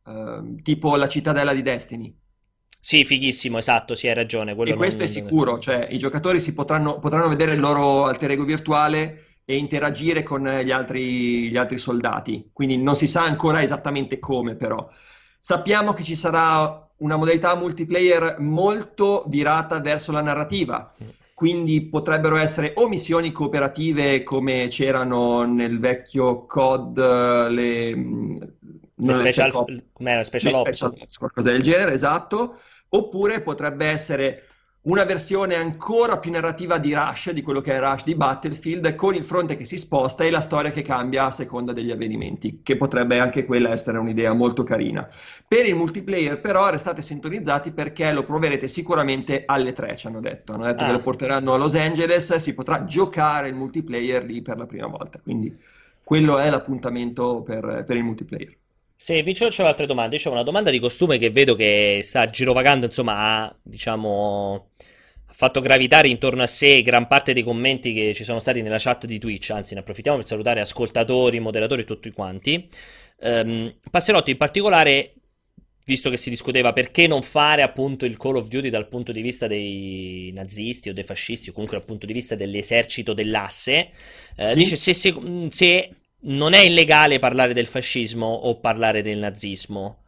[0.07, 2.17] ehm, tipo la cittadella di Destiny.
[2.81, 4.55] Sì, fighissimo, esatto, sì, hai ragione.
[4.55, 8.05] Quello E questo non- è sicuro, cioè i giocatori si potranno, potranno vedere il loro
[8.07, 12.51] alter ego virtuale e interagire con gli altri, gli altri soldati.
[12.53, 14.89] Quindi non si sa ancora esattamente come, però.
[15.41, 20.93] Sappiamo che ci sarà una modalità multiplayer molto virata verso la narrativa.
[21.35, 26.99] Quindi potrebbero essere o missioni cooperative come c'erano nel vecchio COD,
[27.51, 27.95] le,
[28.99, 29.51] Le special?
[30.25, 30.77] Special Ops.
[30.77, 32.59] Special Ops, qualcosa del genere, esatto.
[32.91, 34.43] Oppure potrebbe essere
[34.81, 39.15] una versione ancora più narrativa di Rush, di quello che è Rush di Battlefield, con
[39.15, 42.77] il fronte che si sposta e la storia che cambia a seconda degli avvenimenti, che
[42.77, 45.07] potrebbe anche quella essere un'idea molto carina.
[45.47, 50.55] Per il multiplayer, però, restate sintonizzati perché lo proverete sicuramente alle 3, ci hanno detto.
[50.55, 50.87] Hanno detto Ah.
[50.87, 54.87] che lo porteranno a Los Angeles, si potrà giocare il multiplayer lì per la prima
[54.87, 55.21] volta.
[55.21, 55.55] Quindi
[56.03, 58.57] quello è l'appuntamento per, per il multiplayer.
[59.01, 62.87] Se vi c'ho altre domande, c'è una domanda di costume che vedo che sta girovagando,
[62.87, 64.71] insomma, ha, diciamo,
[65.25, 68.79] ha fatto gravitare intorno a sé gran parte dei commenti che ci sono stati nella
[68.81, 72.69] chat di Twitch, anzi ne approfittiamo per salutare ascoltatori, moderatori e tutti quanti.
[73.21, 75.13] Ehm, Passerotto in particolare,
[75.85, 79.23] visto che si discuteva perché non fare appunto il Call of Duty dal punto di
[79.23, 83.91] vista dei nazisti o dei fascisti o comunque dal punto di vista dell'esercito dell'asse,
[84.37, 84.57] eh, Sì.
[84.57, 85.15] dice se, se-
[85.51, 90.03] se non è illegale parlare del fascismo o parlare del nazismo.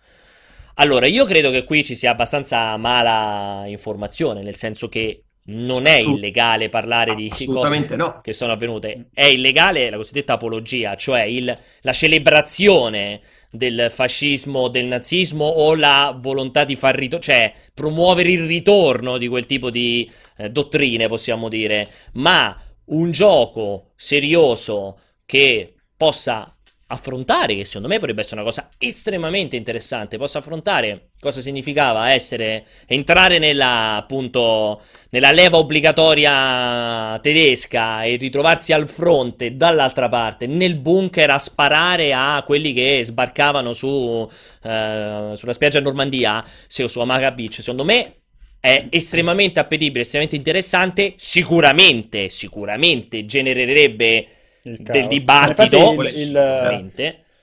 [0.75, 5.99] Allora, io credo che qui ci sia abbastanza mala informazione, nel senso che non è
[5.99, 8.21] Assolut- illegale parlare di cose no.
[8.23, 9.09] che sono avvenute.
[9.13, 13.21] È illegale la cosiddetta apologia, cioè il- la celebrazione
[13.51, 19.29] del fascismo, del nazismo o la volontà di far ritorno, cioè promuovere il ritorno di
[19.29, 21.89] quel tipo di eh, dottrine, possiamo dire.
[22.13, 29.55] Ma un gioco serioso che possa affrontare, che secondo me potrebbe essere una cosa estremamente
[29.55, 38.73] interessante, possa affrontare cosa significava essere, entrare nella, appunto, nella leva obbligatoria tedesca e ritrovarsi
[38.73, 44.27] al fronte dall'altra parte, nel bunker a sparare a quelli che sbarcavano su,
[44.63, 48.15] eh, sulla spiaggia Normandia, se- su Amaga Beach, secondo me
[48.59, 54.27] è estremamente appetibile, estremamente interessante, sicuramente, sicuramente genererebbe
[54.63, 56.89] del dibattito, il- il-.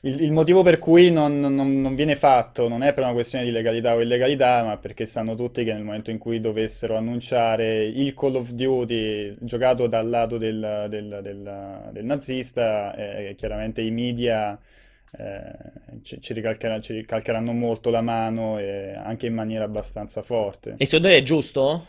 [0.02, 3.52] Il, motivo per cui non, non- non viene fatto non è per una questione di
[3.52, 8.14] legalità o illegalità, ma perché sanno tutti che nel momento in cui dovessero annunciare il
[8.14, 14.58] Call of Duty giocato dal lato del, del- del- del nazista, eh, chiaramente i media
[15.18, 15.52] eh,
[16.04, 20.76] ci, ci ricalcherà- ci ricalcheranno molto la mano e anche in maniera abbastanza forte.
[20.78, 21.86] E secondo te è giusto?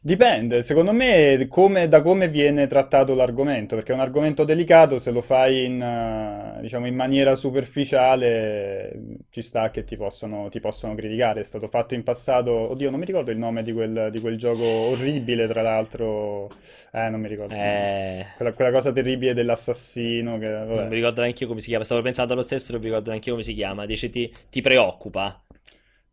[0.00, 5.10] Dipende, secondo me come- da come viene trattato l'argomento, perché è un argomento delicato, se
[5.10, 8.92] lo fai in, eh, diciamo, in maniera superficiale
[9.30, 11.40] ci sta che ti possano, ti possano criticare.
[11.40, 14.38] È stato fatto in passato, oddio, non mi ricordo il nome di quel, di quel
[14.38, 16.48] gioco orribile, tra l'altro,
[16.92, 17.54] eh, non mi ricordo.
[17.54, 20.94] Eh, Quella, quella cosa terribile dell'assassino, che, non mi vabbè.
[20.94, 21.84] ricordo neanche io come si chiama.
[21.84, 23.84] Stavo pensando allo stesso, non mi ricordo neanche io come si chiama.
[23.86, 25.42] Dice ti, ti preoccupa.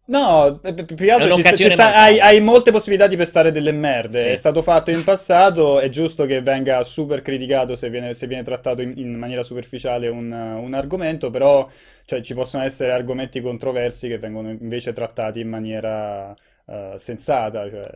[0.08, 3.72] No, pi- più che altro ci ci sta- hai, hai molte possibilità di pestare delle
[3.72, 4.20] merde.
[4.20, 4.28] Sì.
[4.28, 8.44] È stato fatto in passato, è giusto che venga super criticato se viene, se viene
[8.44, 11.68] trattato in, in maniera superficiale un, un argomento, però
[12.06, 16.36] cioè, ci possono essere argomenti controversi che vengono invece trattati in maniera
[16.68, 17.90] eh, sensata, cioè,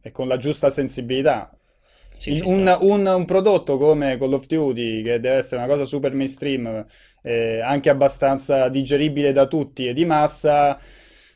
[0.00, 1.52] e con la giusta sensibilità.
[2.16, 6.12] Sì, Un, un- un prodotto come Call of Duty, che deve essere una cosa super
[6.14, 6.84] mainstream,
[7.22, 10.78] eh, anche abbastanza digeribile da tutti e di massa,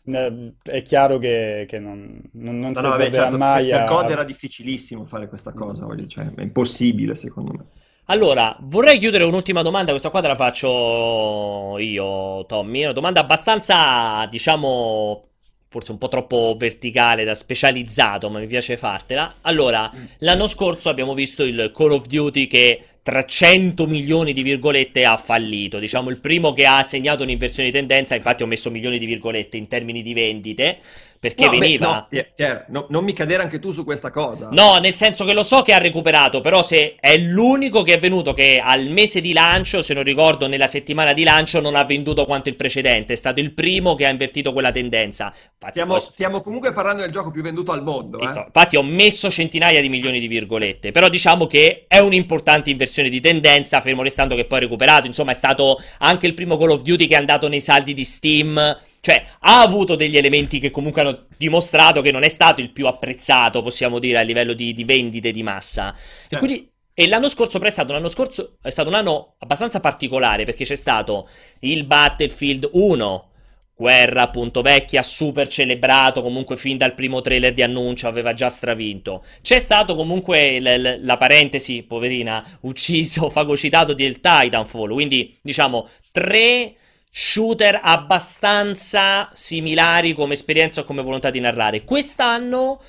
[0.05, 3.83] è chiaro che, che non, non- non No, si no, vabbè, certo, mai per, per
[3.85, 3.85] a...
[3.85, 7.67] COD era difficilissimo fare questa cosa, voglio- cioè, è impossibile secondo me.
[8.07, 14.27] Allora, vorrei chiudere un'ultima domanda, questa qua te la faccio io, Tommy, una domanda abbastanza,
[14.27, 15.29] diciamo,
[15.69, 19.37] forse un po' troppo verticale, da specializzato, ma mi piace fartela.
[19.43, 25.05] Allora, l'anno scorso abbiamo visto il Call of Duty che tra 100 milioni di virgolette
[25.05, 28.99] ha fallito, diciamo il primo che ha segnato un'inversione di tendenza, infatti ho messo milioni
[28.99, 30.79] di virgolette in termini di vendite,
[31.23, 31.87] perché No, beh, veniva...
[31.87, 34.49] no, Pier- Pier, no, non mi cadere anche tu su questa cosa.
[34.51, 37.99] No, nel senso che lo so che ha recuperato, però se è l'unico che è
[38.01, 41.85] venuto che al mese di lancio, se non ricordo, nella settimana di lancio non ha
[41.85, 45.27] venduto quanto il precedente, è stato il primo che ha invertito quella tendenza.
[45.27, 48.25] Infatti, Stiamo, poi- stiamo comunque parlando del gioco più venduto al mondo, eh.
[48.25, 48.47] Esatto.
[48.47, 53.21] Infatti ho messo centinaia di milioni di virgolette, però diciamo che è un'importante inversione di
[53.21, 56.83] tendenza, fermo restando che poi ha recuperato, insomma è stato anche il primo Call of
[56.83, 61.01] Duty che è andato nei saldi di Steam, cioè ha avuto degli elementi che comunque
[61.03, 64.85] hanno dimostrato che non è stato il più apprezzato, possiamo dire, a livello di, di
[64.85, 65.93] vendite di massa.
[66.31, 66.39] E Certo.
[66.39, 66.71] quindi...
[66.95, 70.65] E l'anno scorso, però è stato, l'anno scorso è stato un anno abbastanza particolare perché
[70.67, 71.27] c'è stato
[71.61, 73.31] il Battlefield 1,
[73.75, 79.25] guerra appunto vecchia, super celebrato, comunque fin dal primo trailer di annuncio aveva già stravinto.
[79.41, 86.75] C'è stato comunque l- l- la parentesi, poverina, ucciso, fagocitato del Titanfall, quindi diciamo tre
[87.15, 91.85] shooter abbastanza similari come esperienza o come volontà di narrare.
[91.85, 92.81] Quest'anno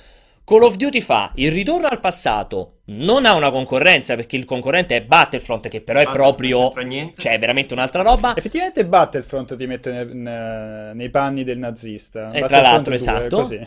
[0.44, 4.96] Call of Duty fa il ritorno al passato, non ha una concorrenza perché il concorrente
[4.96, 6.72] è Battlefront che però è proprio...
[7.16, 8.34] Cioè, è veramente un'altra roba.
[8.34, 12.30] Effettivamente Battlefront ti mette ne- ne- nei panni del nazista.
[12.30, 13.36] E tra Battlefront l'altro, 2, esatto.
[13.36, 13.66] così.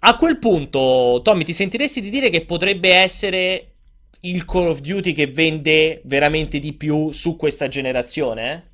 [0.00, 3.72] A quel punto, Tommy, ti sentiresti di dire che potrebbe essere
[4.20, 8.67] il Call of Duty che vende veramente di più su questa generazione?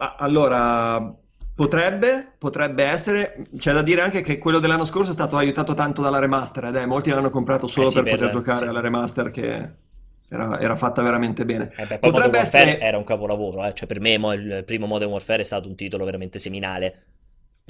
[0.00, 1.14] Ma allora,
[1.54, 3.46] potrebbe, potrebbe essere.
[3.58, 6.86] C'è da dire anche che quello dell'anno scorso è stato aiutato tanto dalla remaster, eh,
[6.86, 8.66] molti l'hanno comprato solo Eh sì, per per- poter giocare sì.
[8.66, 9.70] alla remaster che
[10.28, 11.70] era, era fatta veramente bene.
[11.76, 13.74] Eh beh, Potrebbe Modern Warfare essere- era un capolavoro, eh.
[13.74, 17.04] Cioè, per me mo, il primo Modern Warfare è stato un titolo veramente seminale.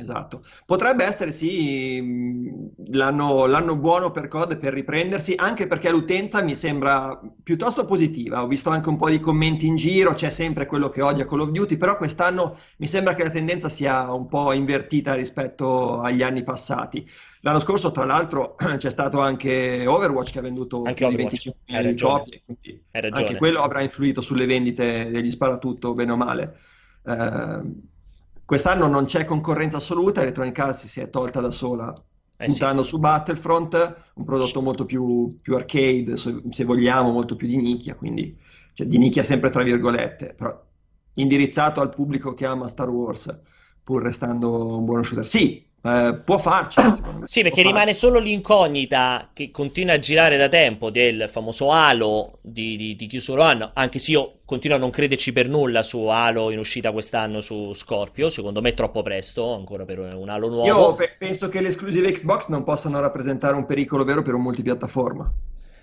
[0.01, 2.51] Esatto, potrebbe essere sì
[2.93, 8.43] l'anno l'anno buono per COD per riprendersi, anche perché l'utenza mi sembra piuttosto positiva.
[8.43, 11.41] Ho visto anche un po' di commenti in giro, c'è sempre quello che odia Call
[11.41, 16.23] of Duty, però quest'anno mi sembra che la tendenza sia un po' invertita rispetto agli
[16.23, 17.07] anni passati.
[17.43, 21.45] L'anno scorso, tra l'altro, c'è stato anche Overwatch che ha venduto Anche più di Overwatch,
[21.45, 22.19] 25 hai milioni di ragione.
[22.19, 26.59] copie, quindi anche quello avrà influito sulle vendite degli sparatutto, bene o male.
[27.05, 27.61] Eh,
[28.51, 31.93] quest'anno non c'è concorrenza assoluta, Electronic Arts si è tolta da sola,
[32.37, 32.67] Eh sì.
[32.67, 37.57] puntando su Battlefront, un prodotto molto più, più arcade, se, se vogliamo, molto più di
[37.59, 38.37] nicchia, quindi
[38.73, 40.61] cioè, di nicchia sempre tra virgolette, però
[41.15, 43.41] indirizzato al pubblico che ama Star Wars,
[43.85, 45.27] pur restando un buono shooter.
[45.27, 46.39] Sì, eh, può
[47.19, 47.27] me.
[47.27, 48.01] Sì, perché può rimane farci.
[48.01, 53.47] solo l'incognita che continua a girare da tempo del famoso Halo di, di, di chiusura
[53.47, 57.41] anno, anche se io continuo a non crederci per nulla su Halo in uscita quest'anno
[57.41, 60.67] su Scorpio, secondo me è troppo presto ancora per un Halo nuovo.
[60.67, 64.43] Io pe- penso che le esclusive Xbox non possano rappresentare un pericolo vero per un
[64.43, 65.33] multipiattaforma.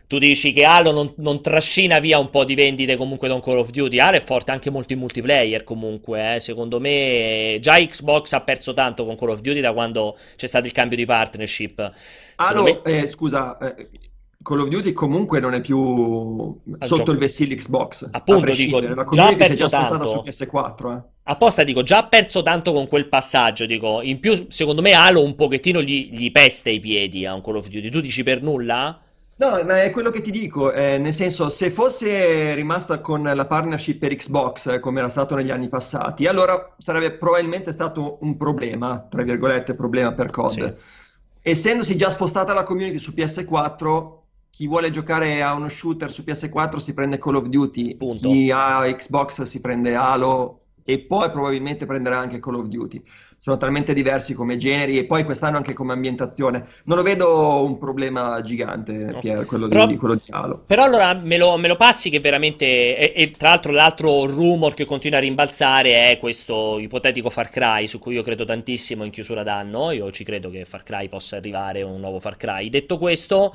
[0.07, 3.41] Tu dici che Halo non, non trascina via un po' di vendite comunque da un
[3.41, 3.99] Call of Duty.
[3.99, 6.39] Halo è forte anche molto in multiplayer comunque, eh.
[6.39, 10.65] Secondo me già Xbox ha perso tanto con Call of Duty da quando c'è stato
[10.65, 11.91] il cambio di partnership.
[12.35, 13.89] Halo, eh, scusa, eh,
[14.41, 15.77] Call of Duty comunque non è più
[16.79, 17.11] Al sotto gioco.
[17.11, 20.05] il vessillo Xbox, Appunto, dico, La già è perso già tanto.
[20.05, 21.01] su PS4, eh.
[21.23, 25.21] Apposta dico, già ha perso tanto con quel passaggio, dico, in più secondo me Halo
[25.21, 27.89] un pochettino gli, gli pesta i piedi a un Call of Duty.
[27.89, 29.01] Tu dici per nulla?
[29.39, 33.45] No, ma è quello che ti dico, eh, nel senso, se fosse rimasta con la
[33.45, 38.35] partnership per Xbox, eh, come era stato negli anni passati, allora sarebbe probabilmente stato un
[38.35, 40.75] problema, tra virgolette, problema per COD.
[41.43, 44.15] Essendosi già spostata la community su PS4,
[44.49, 48.29] chi vuole giocare a uno shooter su PS4 si prende Call of Duty, Punto.
[48.29, 53.03] chi ha Xbox si prende Halo e poi probabilmente prenderà anche Call of Duty.
[53.37, 56.65] Sono talmente diversi come generi e poi quest'anno anche come ambientazione.
[56.85, 59.19] Non lo vedo un problema gigante, No.
[59.19, 60.63] Pier, quello Però- di, quello di Halo.
[60.65, 62.65] Però allora me lo, me lo passi che veramente...
[62.65, 67.85] E, e tra l'altro l'altro rumor che continua a rimbalzare è questo ipotetico Far Cry,
[67.85, 69.91] su cui io credo tantissimo in chiusura d'anno.
[69.91, 72.69] Io ci credo che Far Cry possa arrivare, un nuovo Far Cry.
[72.69, 73.53] Detto questo...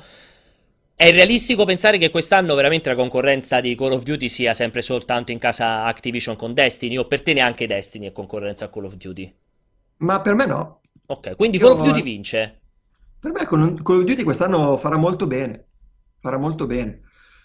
[0.95, 5.31] È realistico pensare che quest'anno veramente la concorrenza di Call of Duty sia sempre soltanto
[5.31, 8.95] in casa Activision con Destiny o per te neanche Destiny è concorrenza a Call of
[8.95, 9.35] Duty?
[9.97, 10.81] Ma per me no.
[11.07, 12.61] Ok, quindi Io- Call of Duty vince.
[13.19, 13.61] Per me Call
[13.99, 15.67] of Duty quest'anno farà molto bene.
[16.19, 17.01] farà molto bene.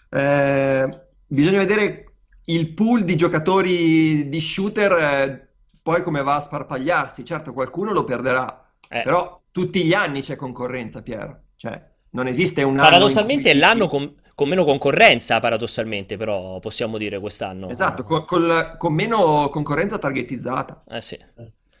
[0.09, 2.05] Eh, bisogna vedere
[2.45, 7.25] il pool di giocatori di shooter eh, poi come va a sparpagliarsi.
[7.25, 9.01] Certo, qualcuno lo perderà, eh.
[9.01, 11.43] però tutti gli anni c'è concorrenza, Piero.
[11.55, 12.75] Cioè, non esiste un.
[12.75, 17.69] Paradossalmente è l'anno con, con, meno concorrenza, paradossalmente, però possiamo dire quest'anno.
[17.69, 20.83] Esatto, con, con, con meno concorrenza targetizzata.
[20.89, 21.17] Eh sì.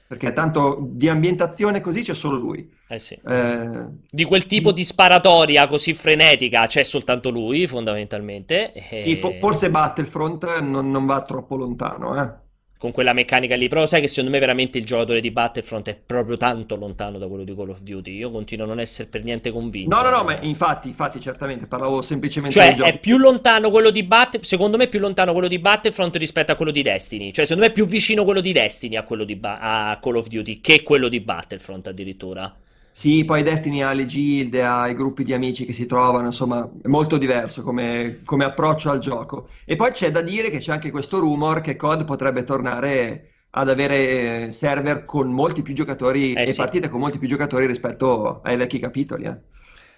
[0.07, 2.67] Perché tanto di ambientazione così c'è solo lui.
[2.87, 3.13] Eh sì.
[3.13, 3.87] Eh...
[4.09, 8.73] Di quel tipo di sparatoria così frenetica c'è soltanto lui, fondamentalmente.
[8.73, 8.97] E...
[8.97, 12.47] Sì, fo- forse Battlefront non, non va troppo lontano, eh
[12.79, 13.67] con quella meccanica lì.
[13.67, 17.27] Però sai che secondo me veramente il giocatore di Battlefront è proprio tanto lontano da
[17.27, 18.15] quello di Call of Duty.
[18.15, 19.93] Io continuo a non essere per niente convinto.
[19.93, 23.89] No, no, no, ma infatti, infatti, certamente parlavo semplicemente cioè, Cioè, è più lontano quello
[23.89, 27.33] di Battlefront, secondo me è più lontano quello di Battlefront rispetto a quello di Destiny.
[27.33, 30.15] Cioè, secondo me è più vicino quello di Destiny a quello di ba- a Call
[30.15, 32.55] of Duty che quello di Battlefront addirittura.
[32.91, 36.69] Sì, poi Destiny ha le gilde, ha i gruppi di amici che si trovano, insomma,
[36.81, 39.49] è molto diverso come, come approccio al gioco.
[39.65, 43.69] E poi c'è da dire che c'è anche questo rumor che COD potrebbe tornare ad
[43.69, 46.57] avere server con molti più giocatori eh, e sì.
[46.57, 49.25] partite con molti più giocatori rispetto ai vecchi capitoli.
[49.25, 49.37] Eh.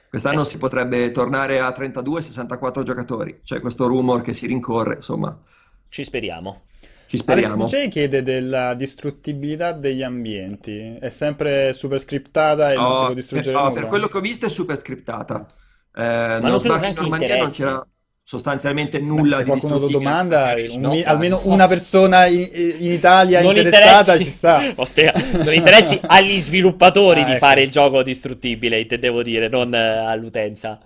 [0.09, 0.45] Quest'anno eh.
[0.45, 5.37] si potrebbe tornare a 32-64 giocatori, c'è questo rumor che si rincorre, insomma.
[5.89, 6.61] Ci speriamo.
[7.11, 7.65] Ci speriamo.
[7.65, 10.95] Alex DJ chiede della distruttibilità degli ambienti.
[10.97, 13.73] È sempre super scriptata e oh, non si può distruggere oh, nulla.
[13.73, 15.45] Per quello che ho visto è super scriptata.
[15.93, 17.85] Eh, Ma non Sbarco in Normandia non c'era
[18.23, 21.51] sostanzialmente nulla se qualcuno lo domanda un, no, almeno no.
[21.51, 24.61] una persona in, in Italia non interessata ci sta
[25.43, 27.39] non interessi agli sviluppatori ah, di ecco.
[27.39, 30.79] fare il gioco distruttibile intendevo dire non eh, all'utenza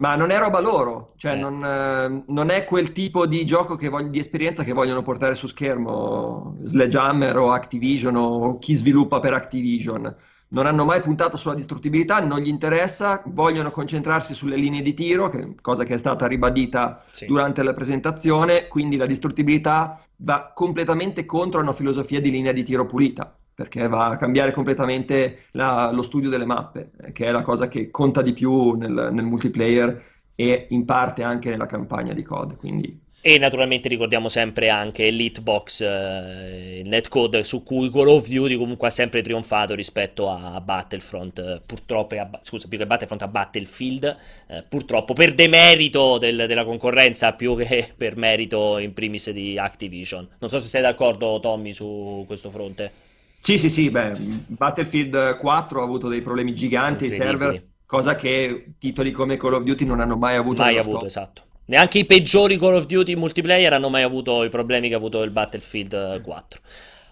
[0.00, 1.36] ma non è roba loro, cioè eh.
[1.36, 5.46] non, eh, non, è quel tipo di gioco vog- di esperienza che vogliono portare su
[5.46, 10.14] schermo Sledgehammer o Activision o chi sviluppa per Activision.
[10.52, 15.28] Non hanno mai puntato sulla distruttibilità, non gli interessa, vogliono concentrarsi sulle linee di tiro,
[15.28, 17.26] che, cosa che è stata ribadita sì.
[17.26, 22.84] durante la presentazione, quindi la distruttibilità va completamente contro una filosofia di linea di tiro
[22.84, 27.42] pulita perché va a cambiare completamente la, lo studio delle mappe, eh, che è la
[27.42, 30.02] cosa che conta di più nel, nel, multiplayer
[30.34, 32.56] e in parte anche nella campagna di COD.
[32.56, 32.98] Quindi...
[33.20, 38.88] E naturalmente ricordiamo sempre anche Elitebox, eh, il netcode su cui Call of Duty comunque
[38.88, 44.16] ha sempre trionfato rispetto a Battlefront, eh, purtroppo, a, scusa, più che Battlefront a Battlefield,
[44.48, 50.26] eh, purtroppo per demerito del, della concorrenza più che per merito in primis di Activision.
[50.38, 53.08] Non so se sei d'accordo Tommy su questo fronte.
[53.42, 54.12] Sì, sì, sì, beh,
[54.46, 59.62] Battlefield 4 ha avuto dei problemi giganti ai server, cosa che titoli come Call of
[59.62, 60.62] Duty non hanno mai avuto.
[60.62, 61.42] Mai avuto, esatto.
[61.66, 65.22] Neanche i peggiori Call of Duty multiplayer hanno mai avuto i problemi che ha avuto
[65.22, 66.60] il Battlefield 4.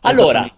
[0.02, 0.48] Allora,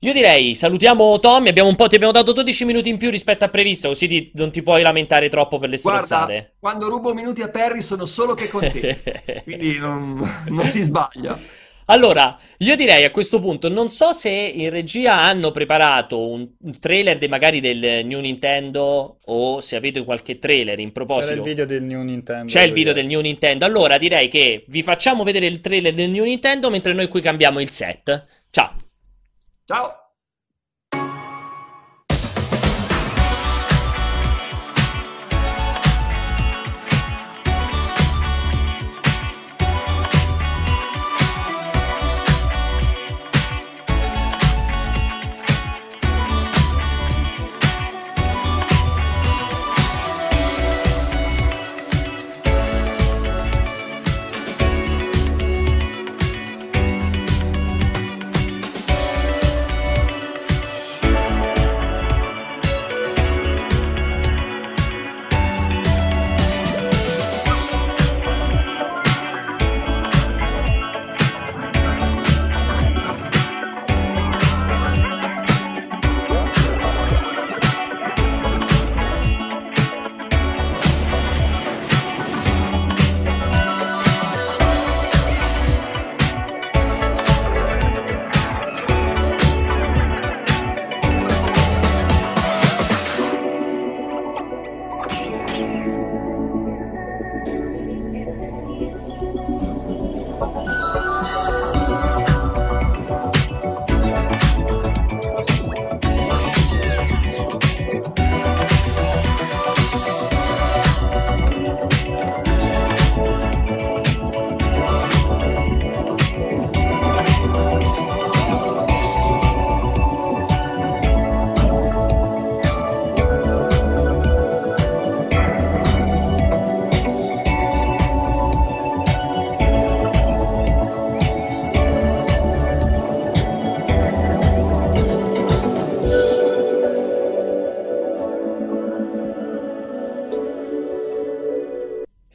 [0.00, 3.44] io direi salutiamo Tommy, abbiamo un po', ti abbiamo dato 12 minuti in più rispetto
[3.44, 6.32] a previsto, così ti, non ti puoi lamentare troppo per le strozzate.
[6.32, 10.82] Guarda, quando rubo minuti a Perry sono solo che con te, quindi non, non si
[10.82, 11.64] sbaglia.
[11.86, 16.78] Allora, io direi a questo punto, non so se in regia hanno preparato un, un
[16.80, 21.34] trailer de, magari del New Nintendo o se avete qualche trailer in proposito.
[21.34, 22.46] C'è il video del New Nintendo.
[22.46, 23.64] C'è il video del New Nintendo.
[23.64, 27.60] Allora direi che vi facciamo vedere il trailer del New Nintendo mentre noi qui cambiamo
[27.60, 28.24] il set.
[28.50, 28.72] Ciao.
[29.64, 30.05] Ciao.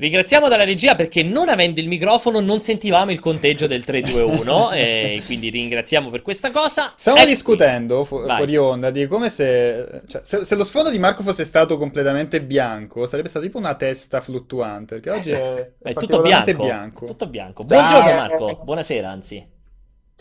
[0.01, 5.21] Ringraziamo dalla regia perché non avendo il microfono non sentivamo il conteggio del 3-2-1 e
[5.27, 6.93] quindi ringraziamo per questa cosa.
[6.95, 7.31] Stavamo Ecco.
[7.31, 10.43] discutendo fu- fuori onda di come se, cioè, se...
[10.43, 14.95] se lo sfondo di Marco fosse stato completamente bianco, sarebbe stato tipo una testa fluttuante,
[14.99, 17.05] perché oggi è, È tutto particolarmente bianco.
[17.05, 17.63] Tutto bianco.
[17.63, 17.77] Ciao.
[17.77, 19.59] Buongiorno Marco, buonasera anzi.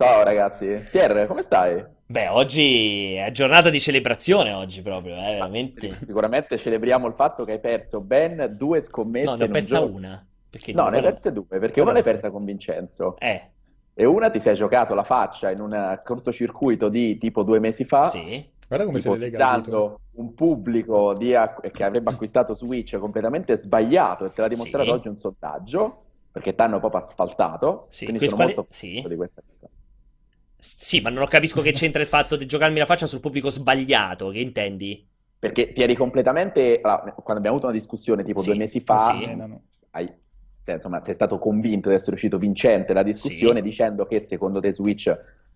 [0.01, 0.83] Ciao ragazzi.
[0.91, 1.85] Pier, come stai?
[2.07, 5.95] Beh, oggi è giornata di celebrazione oggi proprio, eh, veramente.
[5.95, 9.53] Sì, sicuramente celebriamo il fatto che hai perso ben due scommesse No, ne ho in
[9.53, 9.97] un persa giorno.
[9.97, 10.27] una.
[10.49, 13.51] Perché No, ne hai perse due, perché una l'hai persa con Vincenzo Eh,
[13.93, 18.09] e una ti sei giocato la faccia in un cortocircuito di tipo due mesi fa,
[18.09, 18.43] sì.
[18.67, 19.69] Guarda come se le lega il dito.
[19.69, 24.85] ipotizzando un pubblico di acqu- che avrebbe acquistato Switch completamente sbagliato e te l'ha dimostrato
[24.87, 24.91] Sì.
[24.93, 29.05] oggi un sondaggio, perché ti hanno proprio asfaltato, Sì, quindi sono quale- molto sì.
[29.07, 29.69] di questa cosa.
[30.61, 34.29] Sì, ma non capisco che c'entra il fatto di giocarmi la faccia sul pubblico sbagliato,
[34.29, 35.07] che intendi?
[35.39, 38.99] Perché ti eri completamente, allora, quando abbiamo avuto una discussione tipo Sì, due mesi fa,
[38.99, 39.23] sì.
[39.23, 39.37] Eh,
[39.93, 40.13] hai-
[40.65, 43.65] cioè, insomma, sei stato convinto di essere uscito vincente la discussione Sì.
[43.67, 45.11] dicendo che secondo te Switch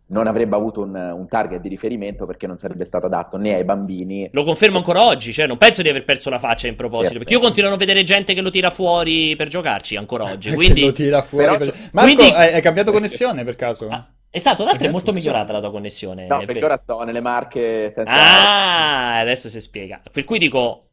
[0.07, 3.65] non avrebbe avuto un, un target di riferimento perché non sarebbe stato adatto né ai
[3.65, 4.29] bambini.
[4.33, 7.33] Lo confermo ancora oggi, cioè non penso di aver perso la faccia in proposito, perché
[7.35, 10.81] io continuo a non vedere gente che lo tira fuori per giocarci ancora oggi, quindi...
[10.83, 11.73] lo tira fuori Però- così.
[11.93, 13.89] Marco, Quindi- hai, hai cambiato connessione per caso?
[13.89, 15.37] Ah, esatto, tra l'altro è molto Funziona.
[15.39, 16.27] migliorata la tua connessione.
[16.27, 18.13] No, perché ora sto nelle marche senza...
[18.13, 20.03] Ah, adesso si spiega.
[20.11, 20.89] Per cui dico,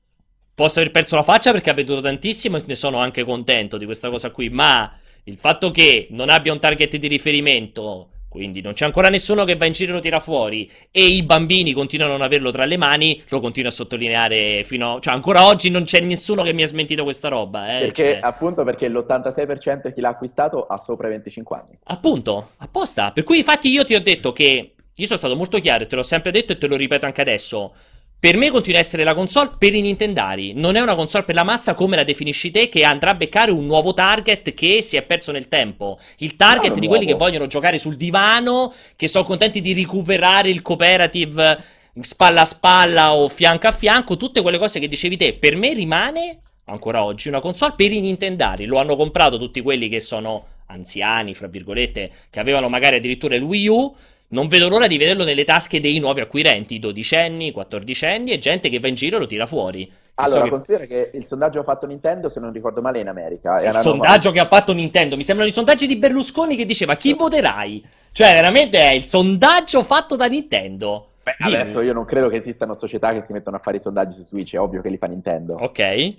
[0.54, 3.86] posso aver perso la faccia perché ha venduto tantissimo e ne sono anche contento di
[3.86, 4.92] questa cosa qui, ma
[5.24, 9.58] il fatto che non abbia un target di riferimento, quindi non c'è ancora nessuno che
[9.58, 12.64] va in giro e lo tira fuori e i bambini continuano a non averlo tra
[12.64, 15.00] le mani, lo continuo a sottolineare fino a...
[15.02, 17.80] Cioè ancora oggi non c'è nessuno che mi ha smentito questa roba, eh.
[17.82, 21.78] Perché, cioè- appunto perché l'86% di chi l'ha acquistato ha sopra i 25 anni.
[21.84, 23.12] Appunto, apposta.
[23.12, 26.04] Per cui infatti io ti ho detto che io sono stato molto chiaro te l'ho
[26.04, 27.74] sempre detto e te lo ripeto anche adesso.
[28.22, 30.54] Per me continua a essere la console per i Nintendari.
[30.54, 33.50] Non è una console per la massa come la definisci te, che andrà a beccare
[33.50, 35.98] un nuovo target che si è perso nel tempo.
[36.18, 40.50] Il target No, di quelli che vogliono giocare sul divano, che sono contenti di recuperare
[40.50, 41.64] il cooperative
[42.00, 45.34] spalla a spalla o fianco a fianco, tutte quelle cose che dicevi te.
[45.34, 48.66] Per me rimane ancora oggi una console per i Nintendari.
[48.66, 53.42] Lo hanno comprato tutti quelli che sono anziani, fra virgolette, che avevano magari addirittura il
[53.42, 53.96] Wii U.
[54.32, 58.80] Non vedo l'ora di vederlo nelle tasche dei nuovi acquirenti, dodicenni, quattordicenni e gente che
[58.80, 59.86] va in giro e lo tira fuori.
[59.90, 63.08] So Allora, che- considera che il sondaggio fatto Nintendo, se non ricordo male, è in
[63.08, 63.56] America.
[63.58, 66.96] il Erano- sondaggio che ha fatto Nintendo mi sembrano i sondaggi di Berlusconi che diceva
[66.96, 67.84] chi voterai?
[68.12, 71.08] Cioè, veramente è il sondaggio fatto da Nintendo.
[71.24, 71.54] Beh, Dimmi.
[71.56, 74.24] adesso io non credo che esistano società che si mettono a fare i sondaggi su
[74.24, 75.56] Switch, è ovvio che li fa Nintendo.
[75.56, 76.16] Ok.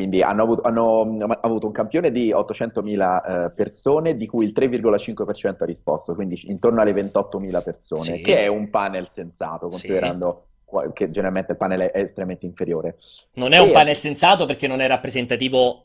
[0.00, 4.52] Quindi hanno avuto, hanno, mm, avuto un campione di 800.000 eh, persone, di cui il
[4.54, 8.20] 3,5% ha risposto, quindi intorno alle 28.000 persone, Sì.
[8.22, 12.96] che è un panel sensato, considerando qua- che generalmente il panel è estremamente inferiore.
[13.34, 15.84] Non è un E- panel sensato perché non è rappresentativo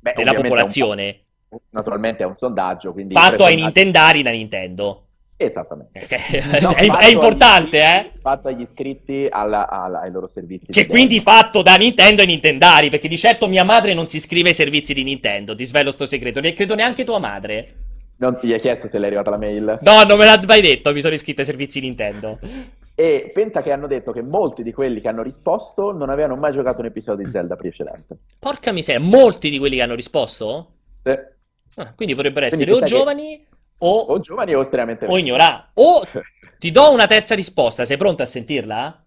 [0.00, 1.20] Beh, della è un popolazione.
[1.48, 2.92] pa- naturalmente è un sondaggio.
[3.10, 5.02] Fatto ai Nintendari da Nintendo.
[5.42, 6.00] Esattamente.
[6.02, 7.96] Ok, No, è, è importante, agli eh?
[8.00, 10.70] iscritti- Fatto agli iscritti alla- alla- ai loro servizi.
[10.70, 11.30] Che di quindi demo.
[11.30, 14.92] fatto da Nintendo e Nintendari, perché di certo mia madre non si iscrive ai servizi
[14.92, 17.74] di Nintendo, ti svelo sto segreto, ne credo neanche tua madre.
[18.18, 19.78] Non ti hai chiesto se le è arrivata la mail?
[19.80, 22.38] No, non me l'ha mai detto, mi sono iscritto ai servizi Nintendo.
[22.94, 26.52] E pensa che hanno detto che molti di quelli che hanno risposto non avevano mai
[26.52, 28.18] giocato un episodio di Zelda precedente.
[28.38, 30.72] Porca miseria, molti di quelli che hanno risposto?
[31.02, 31.12] Sì.
[31.76, 33.46] Ah, quindi potrebbero Quindi essere o pensa che- giovani
[33.80, 35.20] o, O giovani o estremamente o vecchi.
[35.20, 35.70] ignoranti.
[35.74, 36.02] O
[36.58, 39.04] ti do una terza risposta, sei pronto a sentirla?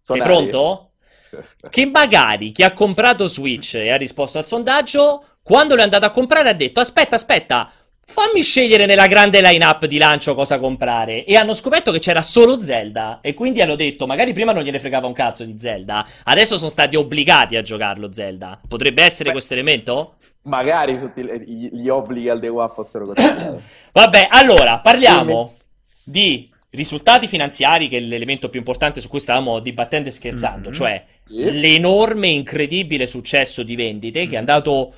[0.00, 0.22] Sei Sonari.
[0.22, 0.86] pronto?
[1.70, 6.04] Che magari chi ha comprato Switch e ha risposto al sondaggio, quando lo è andato
[6.06, 7.70] a comprare ha detto aspetta, aspetta,
[8.10, 11.24] fammi scegliere nella grande line-up di lancio cosa comprare.
[11.24, 13.20] E hanno scoperto che c'era solo Zelda.
[13.22, 16.70] E quindi hanno detto, magari prima non gliene fregava un cazzo di Zelda, adesso sono
[16.70, 18.60] stati obbligati a giocarlo Zelda.
[18.66, 19.32] Potrebbe essere Beh.
[19.32, 20.14] questo elemento?
[20.42, 23.22] Magari tutti gli, obblighi al day one fossero così.
[23.92, 25.54] Vabbè, allora, parliamo
[26.02, 30.74] di risultati finanziari, che è l'elemento più importante su cui stavamo dibattendo e scherzando, Mhm.
[30.74, 31.60] cioè Sì.
[31.60, 34.92] l'enorme, incredibile successo di vendite che è andato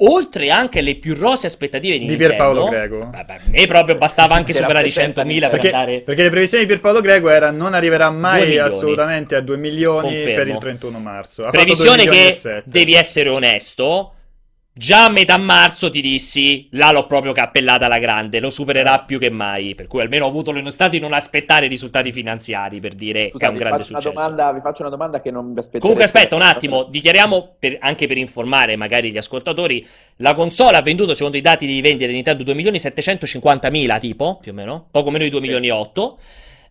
[0.00, 2.28] oltre anche le più rose aspettative di, Di Nintendo.
[2.34, 2.98] Pierpaolo Greco.
[3.10, 6.00] Vabbè, a me proprio bastava anche Che superare i rappresenta 100.000 per Perché, andare...
[6.00, 10.34] perché le previsioni di Pierpaolo Greco era non arriverà mai assolutamente a 2 milioni Confermo.
[10.34, 11.44] per il 31 marzo.
[11.44, 14.12] Ha Previsione 2 milioni e che devi essere onesto.
[14.78, 19.18] Già a metà marzo ti dissi, là l'ho proprio cappellata alla grande, lo supererà più
[19.18, 19.74] che mai.
[19.74, 23.30] Per cui almeno ho avuto l'onestà di non aspettare i risultati finanziari per dire che
[23.30, 24.10] Scusa, è un grande successo.
[24.10, 25.80] domanda- vi faccio una domanda che non mi aspetterei.
[25.80, 29.84] Comunque aspetta un attimo, dichiariamo per- anche per informare magari gli ascoltatori,
[30.18, 34.54] la console ha venduto secondo i dati di vendita di Nintendo 2.750.000 tipo, più o
[34.54, 35.40] meno, poco meno di 2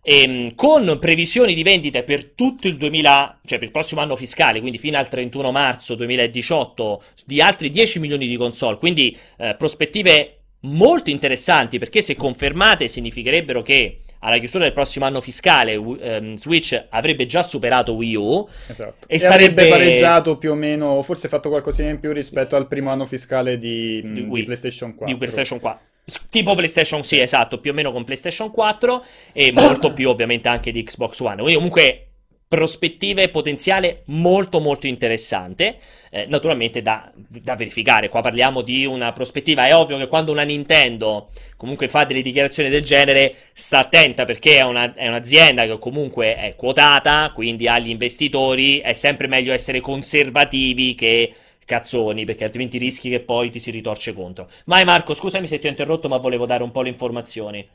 [0.02, 0.10] Sì.
[0.10, 0.50] milioni 8.
[0.50, 4.60] ehm, con previsioni di vendite per tutto il 2000, cioè per il prossimo anno fiscale,
[4.60, 10.38] quindi fino al 31 marzo 2018, di altri 10 milioni di console, quindi eh, prospettive
[10.62, 16.86] molto interessanti perché se confermate significherebbero che alla chiusura del prossimo anno fiscale um, Switch
[16.88, 19.06] avrebbe già superato Wii U esatto.
[19.06, 22.90] e, e sarebbe pareggiato più o meno, forse fatto qualcosina in più rispetto al primo
[22.90, 25.06] anno fiscale di, di, di PlayStation 4.
[25.06, 25.86] Di PlayStation 4.
[26.30, 30.72] Tipo PlayStation, sì, esatto, più o meno con PlayStation 4 e molto più ovviamente anche
[30.72, 31.34] di Xbox One.
[31.36, 32.08] Quindi comunque
[32.48, 35.76] prospettive e potenziale molto molto interessante,
[36.10, 40.44] eh, naturalmente da, da, verificare, qua parliamo di una prospettiva, è ovvio che quando una
[40.44, 41.28] Nintendo
[41.58, 46.36] comunque fa delle dichiarazioni del genere sta attenta perché è, una, è un'azienda che comunque
[46.36, 51.34] è quotata, quindi ha gli investitori, è sempre meglio essere conservativi che
[51.68, 54.48] cazzoni, perché altrimenti rischi che poi ti si ritorce contro.
[54.64, 57.68] Vai Marco, scusami se ti ho interrotto, ma volevo dare un po' le informazioni.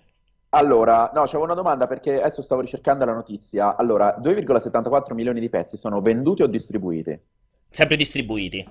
[0.50, 3.76] Allora, no, c'avevo una domanda perché adesso stavo ricercando la notizia.
[3.76, 7.20] Allora, 2,74 milioni di pezzi sono venduti o distribuiti?
[7.70, 8.68] Sempre distribuiti.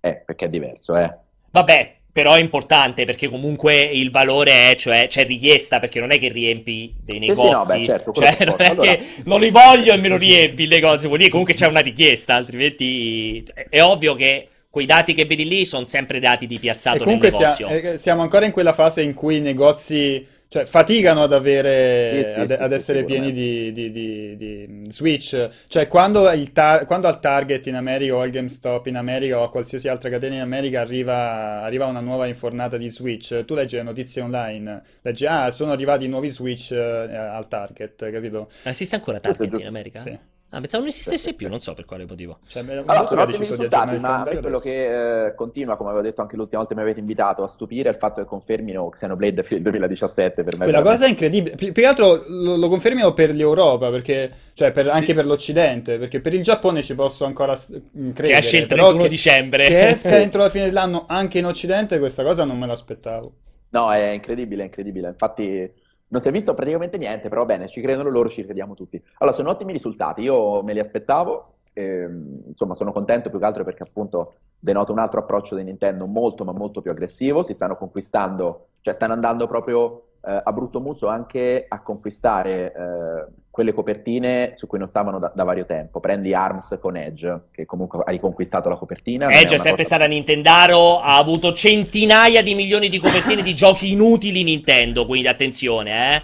[0.00, 1.16] Eh, perché è diverso, eh.
[1.50, 6.18] Vabbè, però è importante perché comunque il valore è, cioè c'è richiesta perché non è
[6.20, 7.40] che riempi dei negozi.
[7.40, 8.94] Sì, sì, no, beh, certo, cioè, non è allora...
[8.94, 11.80] che non li voglio e me lo riempi il negozio, vuol dire comunque c'è una
[11.80, 17.02] richiesta, altrimenti è ovvio che quei dati che vedi lì sono sempre dati di piazzato
[17.02, 17.50] e nel negozio.
[17.50, 20.24] Sia, eh, siamo ancora in quella fase in cui i negozi
[20.54, 24.84] cioè, faticano ad avere, sì, sì, ad, sì, ad essere pieni di, di, di, di,
[24.88, 25.48] Switch.
[25.66, 29.50] Cioè, quando, tar- quando, al Target in America o al GameStop in America o a
[29.50, 33.82] qualsiasi altra catena in America arriva, arriva una nuova infornata di Switch, tu leggi le
[33.82, 38.48] notizie online, leggi, ah, sono arrivati nuovi Switch eh, al Target, capito?
[38.62, 39.98] Ma esiste ancora Target in America?
[39.98, 40.16] Sì.
[40.54, 42.38] Ah, pensavo non esistesse più, non so per quale motivo.
[42.46, 46.20] Cioè, allora, sono ottimi risultati, ma a me quello che eh, continua, come avevo detto
[46.20, 49.42] anche l'ultima volta che mi avete invitato, a stupire è il fatto che confermino Xenoblade
[49.42, 50.64] per il 2017 per me.
[50.64, 51.56] Quella cosa è incredibile.
[51.56, 55.98] Più, che altro lo, lo, confermino per l'Europa, perché, cioè per, anche sì, per l'Occidente,
[55.98, 58.12] perché per il Giappone ci posso ancora credere.
[58.12, 59.66] Che esce il 31 che, dicembre.
[59.66, 63.32] Che esca entro la fine dell'anno anche in Occidente, questa cosa non me l'aspettavo.
[63.70, 65.08] No, è incredibile, è incredibile.
[65.08, 65.82] Infatti
[66.14, 69.02] non si è visto praticamente niente, però bene, ci credono loro, ci crediamo tutti.
[69.18, 73.64] Allora, sono ottimi risultati, io me li aspettavo, ehm, insomma sono contento più che altro
[73.64, 77.76] perché appunto denota un altro approccio di Nintendo molto ma molto più aggressivo, si stanno
[77.76, 84.50] conquistando, cioè stanno andando proprio eh, a brutto muso anche a conquistare eh, quelle copertine
[84.54, 86.00] su cui non stavano da, da, vario tempo.
[86.00, 89.30] Prendi ARMS con Edge, che comunque ha riconquistato la copertina.
[89.30, 89.96] Edge è, è sempre cosa...
[89.96, 96.16] stata Nintendaro, ha avuto centinaia di milioni di copertine di giochi inutili Nintendo, quindi attenzione,
[96.16, 96.22] eh.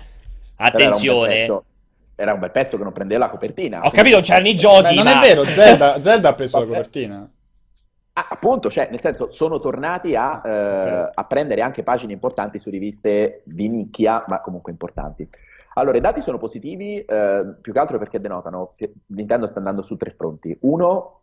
[0.57, 1.63] Attenzione.
[2.15, 3.81] Era un, bel pezzo che non prendeva la copertina.
[3.85, 4.83] Ho capito, c'erano i giochi.
[4.83, 5.23] Beh, non ma...
[5.23, 7.31] è vero, Zelda, Zelda ha preso la copertina.
[8.21, 11.11] Ah, appunto, cioè, nel senso, sono tornati a, eh, okay.
[11.15, 15.27] a, prendere anche pagine importanti su riviste di nicchia, ma comunque importanti.
[15.75, 19.81] Allora, i dati sono positivi eh, più che altro perché denotano che Nintendo sta andando
[19.81, 20.55] su tre fronti.
[20.63, 21.21] Uno,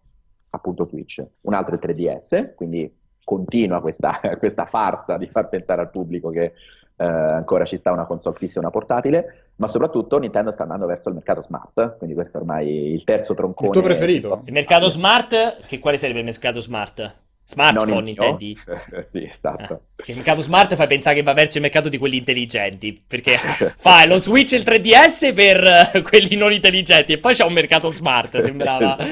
[0.50, 2.92] appunto Switch, un altro il 3DS, quindi
[3.24, 6.54] continua questa, questa farsa di far pensare al pubblico che
[6.98, 10.88] eh, ancora ci sta una console fissa e una portatile, ma soprattutto Nintendo sta andando
[10.88, 13.68] verso il mercato smart, quindi questo è ormai il terzo troncone.
[13.68, 14.40] Il tuo preferito?
[14.46, 17.26] Il mercato smart, che quale sarebbe il mercato smart?
[17.50, 18.58] Smartphone, intendi?
[19.08, 19.84] sì, esatto.
[19.96, 23.38] Eh, il mercato smart fa pensare che va verso il mercato di quelli intelligenti, perché
[23.80, 27.54] fa lo Switch e il 3DS per uh, quelli non intelligenti e poi c'è un
[27.54, 28.98] mercato smart, sembrava.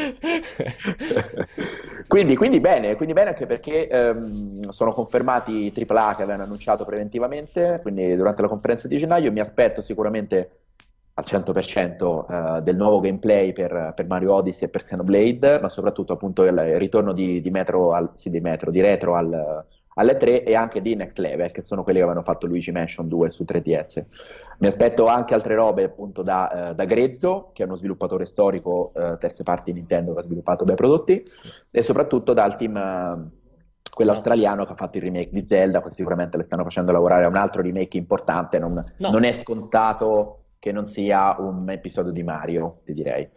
[2.07, 6.83] quindi, quindi, bene, quindi bene anche perché um, sono confermati i AAA che avevano annunciato
[6.83, 10.49] preventivamente, quindi durante la conferenza di gennaio mi aspetto sicuramente
[11.17, 16.13] al 100% eh, del nuovo gameplay per, per, Mario Odyssey e per Xenoblade, ma soprattutto
[16.13, 20.43] appunto il ritorno di, di Metro, al, sì, di Metro, di Retro al, alle 3
[20.43, 23.45] e anche di Next Level, che sono quelli che avevano fatto Luigi Mansion 2 su
[23.47, 24.05] 3DS.
[24.59, 28.91] Mi aspetto anche altre robe appunto da, uh, da Grezzo, che è uno sviluppatore storico,
[28.93, 31.25] uh, terze parti Nintendo che ha sviluppato bei prodotti,
[31.71, 32.75] e soprattutto dal team...
[32.75, 33.43] Uh,
[33.95, 37.29] quello australiano che ha fatto il remake di Zelda, sicuramente le stanno facendo lavorare a
[37.29, 39.09] un altro remake importante, non, no.
[39.09, 43.29] non è scontato che non sia un episodio di Mario, ti direi.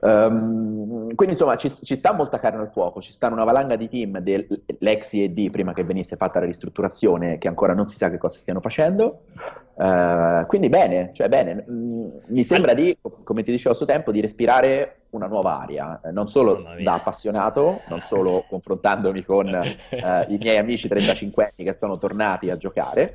[0.00, 3.88] Um, quindi insomma ci, ci, sta molta carne al fuoco, ci sta una valanga di
[3.88, 8.18] team dell'ex ED prima che venisse fatta la ristrutturazione che ancora non si sa che
[8.18, 9.26] cosa stiano facendo.
[9.74, 12.00] Uh, quindi bene, cioè bene, mm,
[12.30, 16.10] mi sembra di, come ti dicevo a suo tempo, di respirare una nuova aria, eh,
[16.10, 21.72] non solo da appassionato, non solo confrontandomi con uh, i miei amici 35 anni che
[21.72, 23.14] sono tornati a giocare,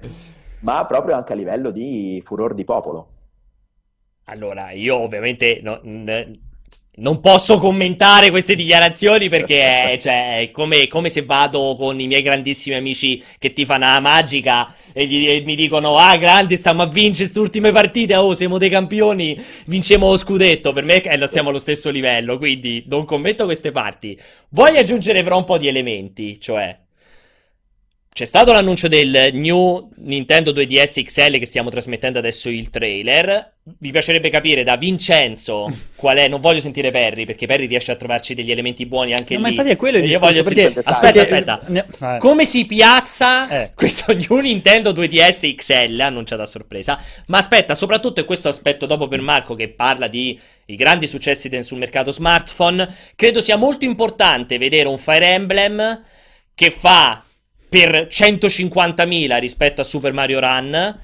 [0.61, 3.07] ma proprio anche a livello di furor di popolo.
[4.31, 6.31] Allora, io ovviamente no, n-
[6.97, 12.21] Non posso commentare queste dichiarazioni perché cioè, è come, come, se vado con i miei
[12.21, 16.81] grandissimi amici che ti fanno la magica e, gli, e mi dicono ah grandi stiamo
[16.83, 21.27] a vincere queste ultime partite, oh siamo dei campioni, vincemo lo scudetto, per me eh,
[21.27, 24.17] stiamo allo stesso livello, quindi non commento queste parti.
[24.49, 26.77] Voglio aggiungere però un po' di elementi, cioè
[28.13, 33.53] c'è stato l'annuncio del new Nintendo 2DS XL che stiamo trasmettendo adesso il trailer.
[33.79, 36.27] Mi piacerebbe capire da Vincenzo qual è.
[36.27, 39.43] Non voglio sentire Perry perché Perry riesce a trovarci degli elementi buoni anche no, lì.
[39.43, 40.73] Ma infatti è quello il Io voglio sentire.
[40.83, 41.61] Aspetta, aspetta.
[41.67, 41.85] Ne...
[42.19, 43.71] Come si piazza eh.
[43.75, 47.01] questo new Nintendo 2DS XL annunciato a sorpresa?
[47.27, 51.49] Ma aspetta, soprattutto, e questo aspetto dopo per Marco che parla di i grandi successi
[51.63, 52.93] sul mercato smartphone.
[53.15, 56.03] Credo sia molto importante vedere un Fire Emblem
[56.53, 57.23] che fa
[57.71, 60.99] per 150.000 rispetto a Super Mario Run,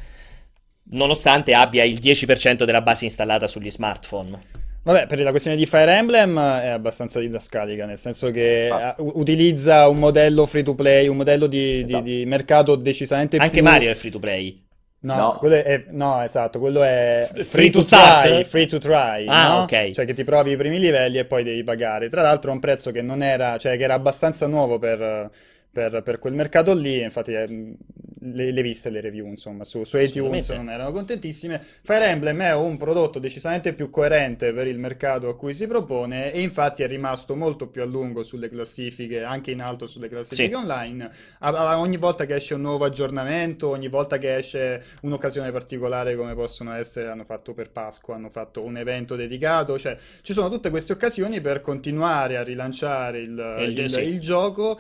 [0.90, 4.38] nonostante abbia il 10% della base installata sugli smartphone.
[4.84, 8.96] Vabbè, per la questione di Fire Emblem è abbastanza didascalica, nel senso che ah.
[8.98, 12.04] utilizza un modello free to play, un modello di, esatto.
[12.04, 13.64] di, di mercato decisamente Anche più...
[13.64, 14.62] Mario è free to play.
[15.00, 15.36] No, no.
[15.38, 19.48] Quello è, no, esatto, quello è free, free to, to try, free to try, ah,
[19.48, 19.62] no?
[19.62, 19.92] ok.
[19.92, 22.10] Cioè che ti provi i primi livelli e poi devi pagare.
[22.10, 25.30] Tra l'altro a un prezzo che non era, cioè che era abbastanza nuovo per
[25.78, 27.76] per, per, quel mercato lì, infatti eh,
[28.22, 31.62] le, le, viste le review insomma su, su iTunes non erano contentissime.
[31.84, 36.34] Fire Emblem è un prodotto decisamente più coerente per il mercato a cui si propone
[36.34, 40.50] e infatti è rimasto molto più a lungo sulle classifiche, anche in alto sulle classifiche
[40.50, 40.56] sì.
[40.56, 41.12] online.
[41.40, 46.16] A, a, ogni volta che esce un nuovo aggiornamento, ogni volta che esce un'occasione particolare
[46.16, 50.50] come possono essere, hanno fatto per Pasqua, hanno fatto un evento dedicato, cioè ci sono
[50.50, 54.02] tutte queste occasioni per continuare a rilanciare il, il, il, sì.
[54.02, 54.80] il gioco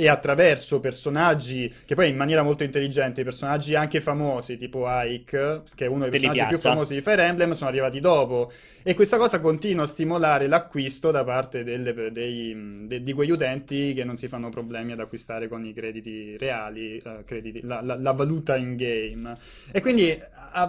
[0.00, 5.86] e attraverso personaggi che poi in maniera molto intelligente, personaggi anche famosi, tipo Ike, che
[5.86, 8.52] è uno dei personaggi più famosi di Fire Emblem, sono arrivati dopo.
[8.84, 13.92] E questa cosa continua a stimolare l'acquisto da parte delle, dei, de, di quegli utenti
[13.92, 17.96] che non si fanno problemi ad acquistare con i crediti reali, uh, crediti, la, la,
[17.96, 19.36] la, valuta in game.
[19.72, 20.16] E quindi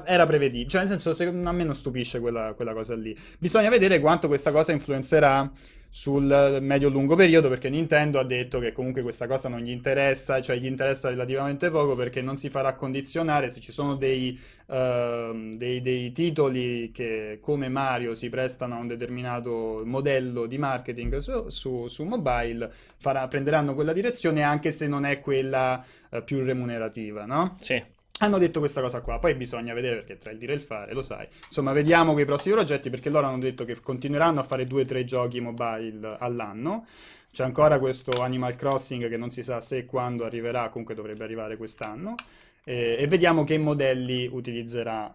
[0.06, 3.16] era prevedibile, cioè nel senso, se, a me non stupisce quella, quella cosa lì.
[3.38, 5.52] Bisogna vedere quanto questa cosa influenzerà
[5.92, 10.58] sul medio-lungo periodo perché Nintendo ha detto che comunque questa cosa non gli interessa, cioè
[10.58, 15.82] gli interessa relativamente poco perché non si farà condizionare se ci sono dei, uh, dei,
[15.82, 21.88] dei titoli che come Mario si prestano a un determinato modello di marketing su, su,
[21.88, 27.56] su mobile, farà, prenderanno quella direzione anche se non è quella uh, più remunerativa, no?
[27.60, 30.62] Sì hanno detto questa cosa qua, poi bisogna vedere perché tra il dire e il
[30.62, 31.28] fare, lo sai.
[31.46, 34.86] Insomma, vediamo quei prossimi progetti perché loro hanno detto che continueranno a fare due o
[34.86, 36.86] tre giochi mobile all'anno.
[37.32, 41.24] C'è ancora questo Animal Crossing che non si sa se e quando arriverà, comunque dovrebbe
[41.24, 42.16] arrivare quest'anno.
[42.64, 45.12] E, e vediamo che modelli utilizzerà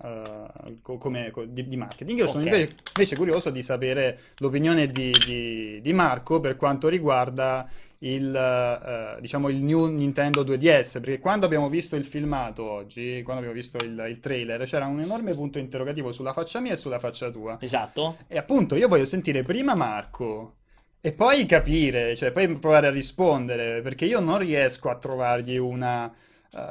[0.82, 2.18] co- come, co- di, di, marketing.
[2.18, 2.34] Io okay.
[2.34, 7.68] sono invece, invece, curioso di sapere l'opinione di, di, di Marco per quanto riguarda
[8.04, 13.42] il, uh, diciamo il new Nintendo 2DS, perché quando abbiamo visto il filmato oggi, quando
[13.42, 16.98] abbiamo visto il, il, trailer, c'era un enorme punto interrogativo sulla faccia mia e sulla
[16.98, 17.56] faccia tua.
[17.60, 18.18] Esatto.
[18.26, 20.56] E appunto io voglio sentire prima Marco
[21.00, 26.12] e poi capire, cioè poi provare a rispondere, perché io non riesco a trovargli una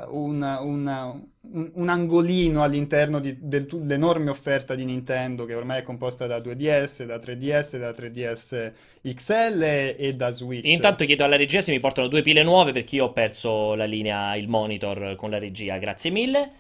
[0.10, 6.26] un, un, un, un, angolino all'interno di, dell'enorme offerta di Nintendo che ormai è composta
[6.26, 8.72] da 2DS, da 3DS, da 3DS
[9.14, 9.62] XL
[9.98, 10.68] e da Switch.
[10.68, 13.86] Intanto chiedo alla regia se mi portano due pile nuove perché io ho perso la
[13.86, 16.52] linea, il monitor con la regia, grazie mille.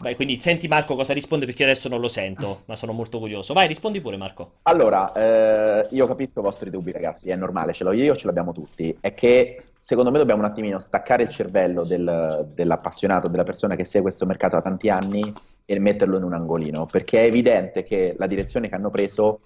[0.00, 3.52] Vai, quindi senti Marco cosa risponde perché adesso non lo sento, ma sono molto curioso.
[3.52, 4.52] Vai, rispondi pure Marco.
[4.62, 8.52] Allora, eh, io capisco i vostri dubbi ragazzi, è normale, ce l'ho io, ce l'abbiamo
[8.52, 8.96] tutti.
[8.98, 13.84] È che secondo me dobbiamo un attimino staccare il cervello del, dell'appassionato, della persona che
[13.84, 15.32] segue questo mercato da tanti anni
[15.66, 19.40] e metterlo in un angolino, perché è evidente che la direzione che hanno preso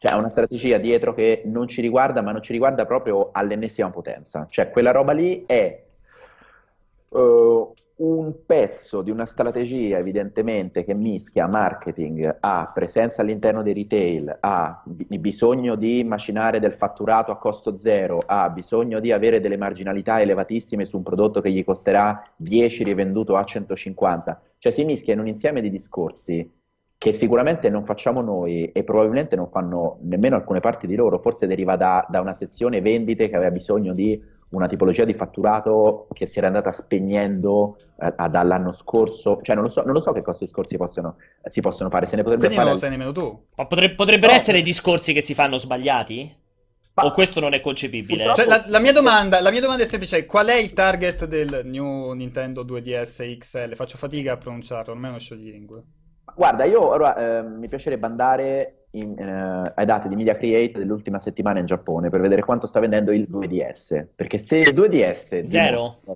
[0.00, 3.90] cioè ha una strategia dietro che non ci riguarda, ma non ci riguarda proprio all'ennesima
[3.90, 4.48] potenza.
[4.50, 5.82] Cioè quella roba lì è...
[7.10, 14.36] Uh, un pezzo di una strategia evidentemente che mischia marketing a presenza all'interno dei retail,
[14.40, 20.20] a bisogno di macinare del fatturato a costo zero, a bisogno di avere delle marginalità
[20.20, 24.42] elevatissime su un prodotto che gli costerà 10 rivenduto a 150.
[24.58, 26.62] Cioè si mischia in un insieme di discorsi
[26.96, 31.46] che sicuramente non facciamo noi e probabilmente non fanno nemmeno alcune parti di loro, forse
[31.46, 34.20] deriva da, da una sezione vendite che aveva bisogno di
[34.50, 39.70] una tipologia di fatturato che si era andata spegnendo eh, dall'anno scorso, cioè non lo
[39.70, 42.56] so, non lo so che questi discorsi possono, si possono fare, se ne potrebbe Quindi
[42.56, 42.68] fare...
[42.68, 43.46] non lo sai nemmeno tu.
[43.56, 44.38] Ma potre, potrebbero no.
[44.38, 46.42] essere discorsi che si fanno sbagliati?
[46.94, 47.06] Ma...
[47.06, 48.32] O questo non è concepibile?
[48.34, 51.62] Cioè, la, la, mia domanda, la, mia domanda, è semplice: qual è il target del
[51.64, 53.74] new Nintendo 2DS XL?
[53.74, 55.82] Faccio fatica a pronunciarlo, almeno scioglilingue.
[56.36, 61.18] Guarda, io ora eh, mi piacerebbe andare in, eh, ai dati di Media Create dell'ultima
[61.18, 64.06] settimana in Giappone per vedere quanto sta vendendo il 2DS.
[64.14, 66.00] Perché se il 2DS Zero?
[66.00, 66.14] dimostra-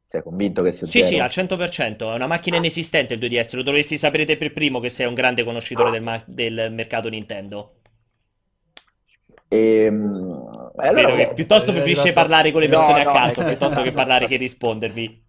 [0.00, 1.24] sei convinto che sia Sì, sì, zero?
[1.24, 2.12] al 100%.
[2.12, 3.56] È una macchina inesistente il 2DS.
[3.56, 7.08] Lo dovresti sapere te per primo che sei un grande conoscitore del, ma- del mercato
[7.08, 7.76] Nintendo.
[9.48, 13.10] Ehm, e allora, Vedo che piuttosto eh, preferisce basta- parlare con le No, persone no,
[13.10, 13.44] accanto eh.
[13.44, 15.24] piuttosto che parlare che rispondervi.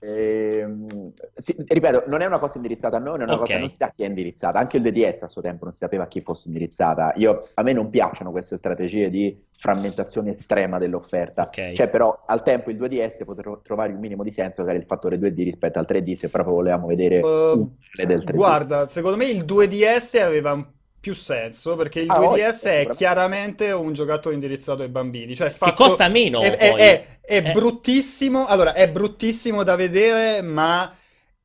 [0.63, 3.39] Ehm, sì, ripeto, non è una cosa indirizzata a noi, non è una Ok.
[3.41, 4.59] cosa non si sa chi è indirizzata.
[4.59, 7.13] Anche il DDS a suo tempo non si sapeva a chi fosse indirizzata.
[7.17, 11.43] Io, a me non piacciono queste strategie di frammentazione estrema dell'offerta.
[11.43, 11.71] Ok.
[11.73, 14.85] Cioè, però, al tempo il 2DS potrò trovare un minimo di senso che era il
[14.85, 18.33] fattore 2D rispetto al 3D se proprio volevamo vedere Uh, del 3D.
[18.35, 20.65] Guarda, secondo me il 2DS aveva un-
[21.03, 22.95] più senso perché il Ah, 2DS oh, è sicuramente.
[22.95, 25.35] chiaramente un giocattolo indirizzato ai bambini.
[25.35, 27.51] Cioè, Che fatto- costa meno, È, è- è- è Eh.
[27.51, 28.45] bruttissimo.
[28.47, 30.89] Allora, è bruttissimo da vedere, ma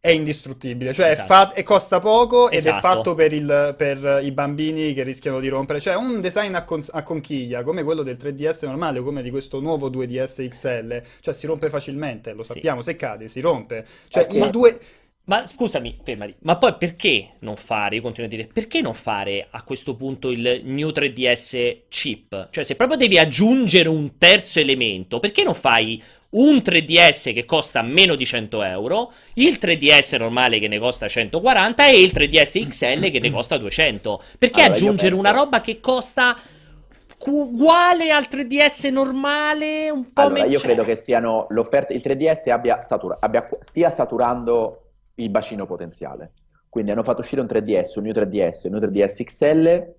[0.01, 0.93] è indistruttibile.
[0.93, 1.27] Cioè, è Esatto.
[1.27, 2.81] fa- e costa poco ed è Esatto.
[2.81, 5.81] fatto per, il- per i bambini che rischiano di rompere.
[5.81, 9.31] Cioè, un design a, con- a conchiglia, come quello del 3DS normale, o come di
[9.31, 11.03] questo nuovo 2DS XL.
[11.19, 12.53] Cioè, si rompe facilmente, lo Sì.
[12.53, 12.81] sappiamo.
[12.81, 13.85] Se cade, si rompe.
[14.07, 14.37] Cioè, Ecco.
[14.37, 14.79] il 2...
[15.29, 16.35] Ma scusami, fermati.
[16.41, 20.31] Ma poi perché non fare, io continuo a dire, perché non fare a questo punto
[20.31, 22.49] il New 3DS chip?
[22.51, 27.83] Cioè, se proprio devi aggiungere un terzo elemento, perché non fai un 3DS che costa
[27.83, 33.11] meno di 100 euro, il 3DS normale che ne costa 140 e il 3DS XL
[33.11, 34.23] che ne costa 200?
[34.39, 36.39] Perché Allora, aggiungere penso- una roba che costa
[37.27, 40.53] uguale al 3DS normale, un po' Allora, meno...
[40.53, 44.85] io credo che siano l'offerta, il 3DS abbia satura- abbia- stia saturando
[45.19, 46.33] il bacino potenziale.
[46.69, 49.95] Quindi hanno fatto uscire un 3DS, un New 3DS, un New 3DS XL,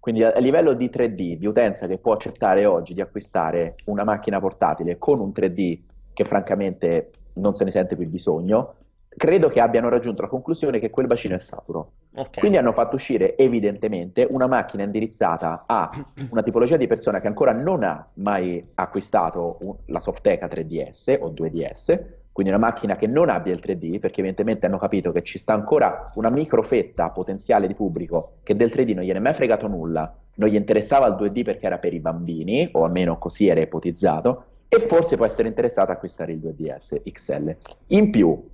[0.00, 4.04] quindi a, a livello di 3D, di utenza che può accettare oggi di acquistare una
[4.04, 5.80] macchina portatile con un 3D
[6.12, 8.74] che francamente non se ne sente più il bisogno,
[9.16, 11.92] credo che abbiano raggiunto la conclusione che quel bacino è saturo.
[12.16, 12.38] Ok.
[12.38, 15.90] Quindi hanno fatto uscire evidentemente una macchina indirizzata a
[16.30, 21.30] una tipologia di persona che ancora non ha mai acquistato un- la Softeca 3DS o
[21.30, 22.04] 2DS,
[22.34, 25.52] quindi una macchina che non abbia il 3D, perché evidentemente hanno capito che ci sta
[25.52, 30.12] ancora una microfetta potenziale di pubblico che del 3D non gliene è mai fregato nulla,
[30.34, 34.46] non gli interessava il 2D perché era per i bambini, o almeno così era ipotizzato,
[34.66, 37.56] e forse può essere interessato a acquistare il 2DS XL.
[37.86, 38.48] In più,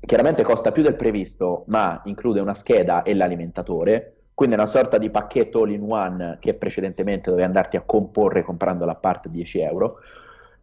[0.00, 5.10] chiaramente costa più del previsto, ma include una scheda e l'alimentatore, quindi una sorta di
[5.10, 9.98] pacchetto all-in-one che precedentemente dovevi andarti a comporre comprando la parte 10 euro.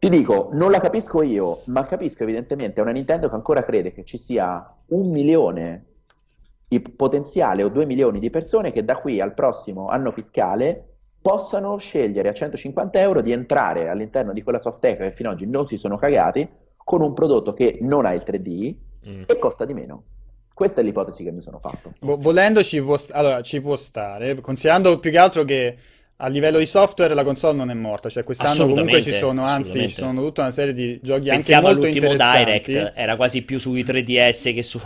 [0.04, 4.04] Ti dico, non la capisco io, ma capisco evidentemente una Nintendo che ancora crede che
[4.04, 5.86] ci sia un milione
[6.68, 11.78] di potenziale o due milioni di persone che da qui al prossimo anno fiscale possano
[11.78, 15.68] scegliere a 150 euro di entrare all'interno di quella softeca che fino ad oggi non
[15.68, 16.46] si sono cagati
[16.76, 18.76] con un prodotto che non ha il 3D
[19.08, 19.24] Mm.
[19.26, 20.04] e costa di meno.
[20.54, 21.94] Questa è l'ipotesi che mi sono fatto.
[22.02, 25.78] Vo- Volendo ci può, allora, ci può stare, considerando più che altro che
[26.24, 29.90] a livello di software la console non è morta, cioè quest'anno comunque ci sono, anzi
[29.90, 32.72] ci sono tutta una serie di giochi anche Pensiamo molto all'ultimo interessanti.
[32.72, 34.80] Direct, era quasi più sui 3DS che su,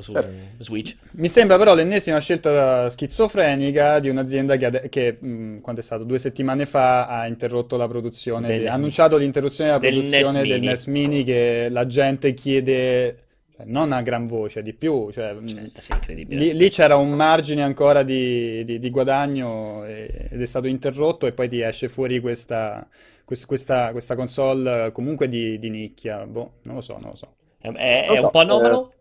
[0.00, 0.30] su Certo.
[0.58, 0.96] Switch.
[1.12, 6.04] Mi sembra però l'ennesima scelta schizofrenica di un'azienda che, ade- che, mh, quando è stato?
[6.04, 10.48] Due settimane fa ha interrotto la produzione, Del- ha annunciato l'interruzione della del produzione NES
[10.48, 10.60] del.
[10.62, 13.16] NES Mini che la gente chiede,
[13.64, 16.40] non a gran voce, di più, cioè, Cioè, sì, incredibile.
[16.40, 21.26] Lì, lì c'era un margine ancora di, di- di guadagno e- ed è stato interrotto
[21.26, 22.86] e poi ti esce fuori questa,
[23.24, 26.26] quest- questa, questa console comunque di, di nicchia.
[26.26, 27.34] Boh, non lo so, non lo so.
[27.58, 28.92] È, è- è so, un po' anomalo?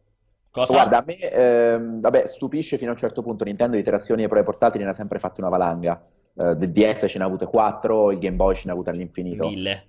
[0.51, 0.73] Cosa?
[0.73, 3.43] Guarda, a me ehm, vabbè, stupisce fino a un certo punto.
[3.43, 6.01] Nintendo di iterazioni ai propri portatili ne ha sempre fatte una valanga.
[6.37, 8.89] Eh, del DS ce ne ha avute 4, il Game Boy ce ne ha avute
[8.89, 9.47] all'infinito.
[9.49, 9.87] Mille.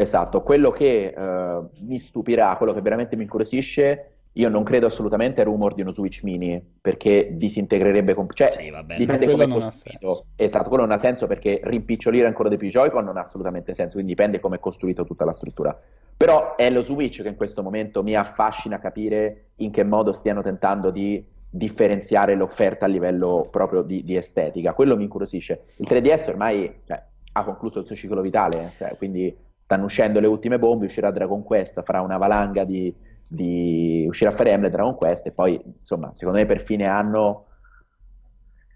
[0.00, 5.40] Esatto, quello che eh, mi stupirà, quello che veramente mi incuriosisce, io non credo assolutamente
[5.40, 9.00] ai rumor di uno Switch Mini, perché disintegrerebbe, comp- cioè Sì, va bene.
[9.00, 10.26] dipende come è costruito.
[10.36, 13.74] Esatto, quello non ha senso perché rimpicciolire ancora di più i Joy-Con non ha assolutamente
[13.74, 15.76] senso, quindi dipende come è costruito tutta la struttura.
[16.16, 20.42] Però è lo Switch che in questo momento mi affascina capire in che modo stiano
[20.42, 24.74] tentando di differenziare l'offerta a livello proprio di, di estetica.
[24.74, 25.62] Quello mi incuriosisce.
[25.78, 30.26] Il 3DS ormai cioè, ha concluso il suo ciclo vitale, cioè, quindi stanno uscendo le
[30.26, 32.94] ultime bombe, uscirà Dragon Quest, farà una valanga di,
[33.26, 34.06] di...
[34.08, 37.46] uscirà Fire Emblem Dragon Quest e poi, insomma, secondo me per fine anno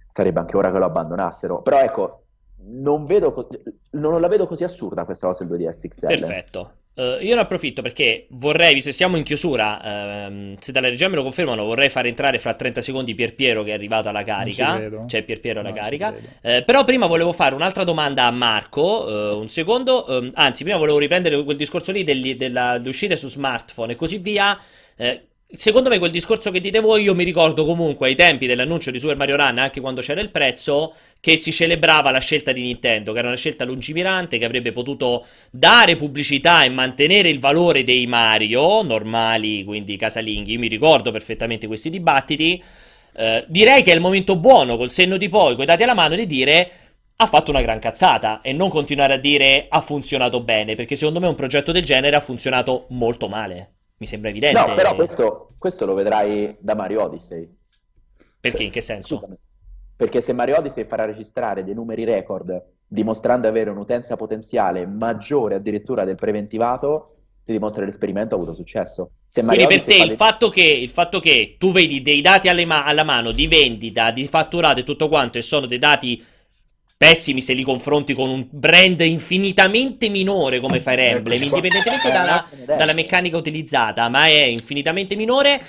[0.09, 1.63] sarebbe anche ora che lo abbandonassero.
[1.63, 2.25] Però ecco,
[2.65, 3.49] non, vedo co-
[3.93, 6.07] non la vedo così assurda questa cosa del 2DS XL.
[6.07, 6.73] Perfetto.
[6.95, 11.09] Eh, io ne approfitto perché vorrei, visto che siamo in chiusura, ehm, se dalla regia
[11.09, 14.23] me lo confermano, vorrei far entrare fra 30 secondi Pier Piero che è arrivato alla
[14.23, 14.77] carica.
[14.77, 15.05] credo.
[15.07, 16.15] C'è Pier Piero alla No, carica.
[16.43, 20.79] Eh, però prima volevo fare un'altra domanda a Marco, eh, un secondo, ehm, anzi prima
[20.79, 24.59] volevo riprendere quel discorso lì degli- della- delle uscite su smartphone e così via.
[24.97, 28.91] Eh, secondo me quel discorso che dite voi, io mi ricordo comunque ai tempi dell'annuncio
[28.91, 32.63] di Super Mario Run, anche quando c'era il prezzo, che si celebrava la scelta di
[32.63, 37.85] Nintendo, che era una scelta lungimirante, che avrebbe potuto dare pubblicità e mantenere il valore
[37.85, 40.53] dei Mario normali, quindi casalinghi.
[40.53, 42.63] Io mi ricordo perfettamente questi dibattiti.
[43.15, 46.15] Eh, direi che è il momento buono, col senno di poi, coi dati alla mano,
[46.15, 46.71] di dire
[47.17, 51.21] ha fatto una gran cazzata e non continuare a dire ha funzionato bene, perché secondo
[51.21, 53.82] me un progetto del genere ha funzionato molto male.
[54.03, 54.59] Mi sembra evidente.
[54.59, 57.49] No, però questo, questo lo vedrai da Mario Odyssey.
[58.41, 58.65] Perché?
[58.65, 59.15] In che senso?
[59.15, 59.37] Scusami.
[59.95, 65.55] Perché se Mario Odyssey farà registrare dei numeri record dimostrando di avere un'utenza potenziale maggiore
[65.55, 69.11] addirittura del preventivato, ti dimostra che l'esperimento ha avuto successo.
[69.25, 70.17] Se Quindi per te il, dei...
[70.17, 74.27] fatto che, il, fatto che, tu vedi dei dati ma- alla mano di vendita, di
[74.27, 76.21] fatturato e tutto quanto e sono dei dati
[77.03, 82.95] pessimi se li confronti con un brand infinitamente minore come Fire Emblem, indipendentemente dalla, dalla
[82.95, 85.61] meccanica utilizzata, ma è infinitamente minore.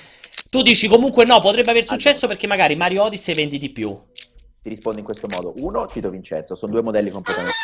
[0.48, 3.90] Tu dici comunque no, potrebbe aver successo perché magari Mario Odyssey vendi di più.
[3.90, 5.54] Ti rispondo in questo modo.
[5.56, 7.56] Uno, cito Vincenzo, sono due modelli completamente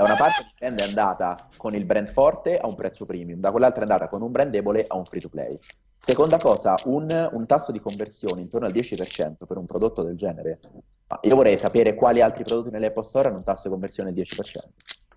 [0.00, 3.50] da una parte Nintendo è andata con il brand forte a un prezzo premium, da
[3.50, 5.58] quell'altra è andata con un brand debole a un free to play.
[5.98, 10.60] Seconda cosa, un, un tasso di conversione intorno al 10% per un prodotto del genere.
[11.22, 15.09] Io vorrei sapere quali altri prodotti nell'Apple Store hanno un tasso di conversione del 10%.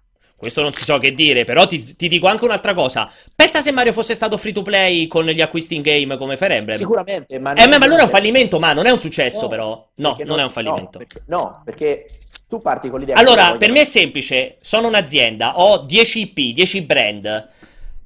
[0.44, 3.10] Questo non ti so che dire, però ti, ti, dico anche un'altra cosa.
[3.36, 6.58] Pensa se Mario fosse stato free to play con gli acquisti in game come Fire
[6.58, 6.78] Emblem.
[6.78, 7.54] Sicuramente, ma...
[7.54, 9.88] Eh, ma allora è un fallimento, ma non è un successo no, però.
[9.96, 11.00] No, non, non, è un fallimento.
[11.00, 12.06] No perché, no, perché
[12.48, 13.16] tu parti con l'idea...
[13.16, 14.58] Allora, per me è semplice.
[14.62, 17.50] Sono un'azienda, ho 10 IP, 10 brand.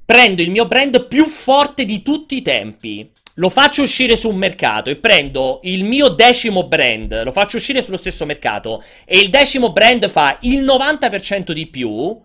[0.04, 4.36] Prendo il mio brand più forte di tutti i tempi lo faccio uscire su un
[4.36, 9.28] mercato e prendo il mio decimo brand, lo faccio uscire sullo stesso mercato e il
[9.28, 12.20] decimo brand fa il 90% di più,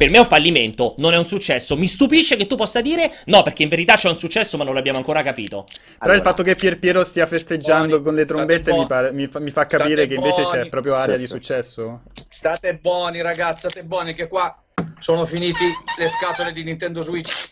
[0.00, 1.76] per me è un fallimento, non è un successo.
[1.76, 4.72] Mi stupisce che tu possa dire no, perché in verità c'è un successo, ma non
[4.72, 5.64] l'abbiamo ancora capito.
[5.64, 9.12] Però allora, il fatto che Pier Piero stia festeggiando buoni, con le trombette mi, pare,
[9.12, 10.62] mi, fa, mi, fa, capire che invece buoni.
[10.62, 12.00] c'è proprio area di successo.
[12.14, 14.58] State buoni, ragazzi, state buoni, che qua
[14.98, 15.66] sono finiti
[15.98, 17.50] le scatole di Nintendo Switch.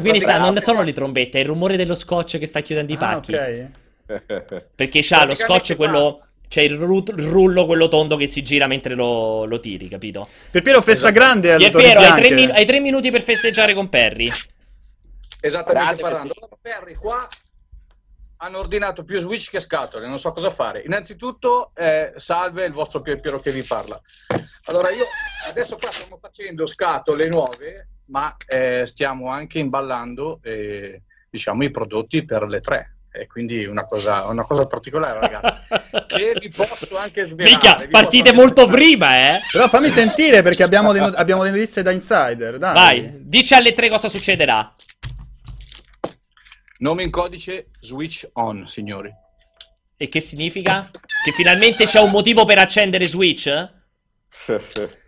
[0.00, 2.96] Quindi sta, non sono le trombette, è il rumore dello scotch che sta chiudendo i
[2.96, 3.36] ah, pacchi.
[3.36, 4.64] Ah, ok.
[4.74, 8.94] Perché c'ha lo scotch quello c'è il, ru- rullo, quello tondo che si gira mentre
[8.94, 10.28] lo, lo tiri, capito?
[10.50, 11.24] Per Piero festa esatto.
[11.24, 14.30] grande alle Piero, hai tre, min- hai tre, minuti per festeggiare con Perry.
[15.40, 16.34] Esattamente parlando.
[16.60, 17.26] Perry qua
[18.38, 20.82] hanno ordinato più Switch che scatole, non so cosa fare.
[20.84, 24.00] Innanzitutto, eh, salve il vostro Pier Piero che vi parla.
[24.66, 25.04] Allora, io
[25.48, 32.24] adesso qua stiamo facendo scatole nuove, ma eh, stiamo anche imballando eh, diciamo, i prodotti
[32.24, 35.56] per le tre e quindi una cosa, una cosa particolare, ragazzi.
[36.06, 37.50] che vi posso anche svelare.
[37.50, 38.74] Mica, partite molto anche...
[38.74, 39.38] prima, eh?
[39.50, 42.58] Però fammi sentire perché abbiamo, le, abbiamo le notizie da insider.
[42.58, 42.72] Dai.
[42.74, 44.70] Vai, dici alle tre cosa succederà.
[46.78, 49.10] Nome in codice Switch On, signori.
[49.96, 50.90] E che significa?
[51.24, 53.48] Che finalmente c'è un motivo per accendere Switch?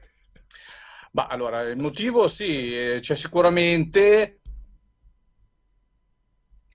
[1.12, 4.37] Ma allora, il motivo sì, eh, c'è sicuramente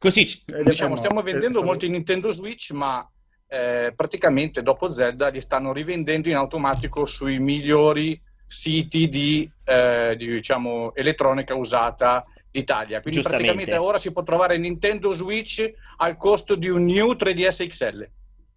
[0.04, 3.10] Così eh, diciamo, stiamo vendendo eh, molti Nintendo Switch, ma
[3.48, 10.28] eh, praticamente dopo Zelda li stanno rivendendo in automatico sui migliori siti di, eh, di
[10.28, 13.00] diciamo, elettronica usata d'Italia.
[13.00, 18.10] Quindi praticamente ora si può trovare Nintendo Switch al costo di un New 3DS XL.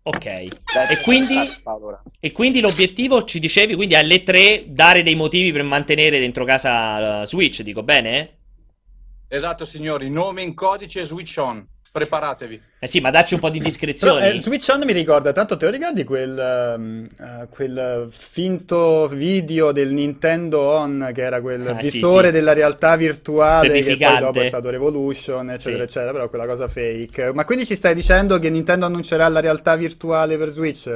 [0.03, 0.49] Ok, e
[1.05, 1.36] quindi,
[2.18, 7.24] e quindi, l'obiettivo ci dicevi quindi alle 3 dare dei motivi per mantenere dentro casa
[7.24, 8.36] Switch, dico bene?
[9.29, 11.66] Esatto, signori, nome in codice Switch On.
[11.97, 12.61] Preparatevi.
[12.79, 14.20] Eh sì, ma dacci un po' di discrezione.
[14.20, 19.72] Però, eh, Switch On mi ricorda, tanto te lo ricordi quel, uh, quel finto video
[19.72, 22.33] del Nintendo On, che era quel ah, visore sì, sì.
[22.33, 25.83] della realtà virtuale che poi dopo è stato Revolution, eccetera, sì.
[25.85, 27.33] eccetera, però quella cosa fake.
[27.33, 30.91] Ma quindi ci stai dicendo che Nintendo annuncerà la realtà virtuale per Switch?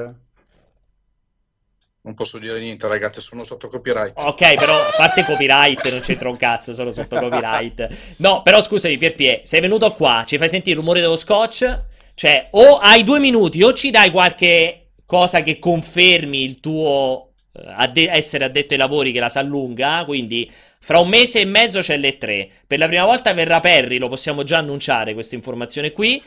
[2.02, 4.14] Non posso dire niente, ragazzi, sono sotto copyright.
[4.24, 7.88] Ok, però a parte copyright, non c'entra un cazzo, sono sotto copyright.
[8.16, 11.82] No, però scusami, Pierpie, sei venuto qua, ci fai sentire il rumore dello scotch?
[12.14, 17.60] Cioè, o hai due minuti, o ci dai qualche cosa che confermi il tuo uh,
[17.74, 21.80] adde- essere addetto ai lavori che la sa lunga, quindi fra un mese e mezzo
[21.80, 22.48] c'è le tre.
[22.66, 26.22] Per la prima volta verrà Perry, lo possiamo già annunciare questa informazione qui.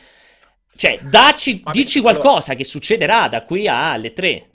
[0.76, 4.49] Cioè, dacci, dici qualcosa che succederà da qui alle tre.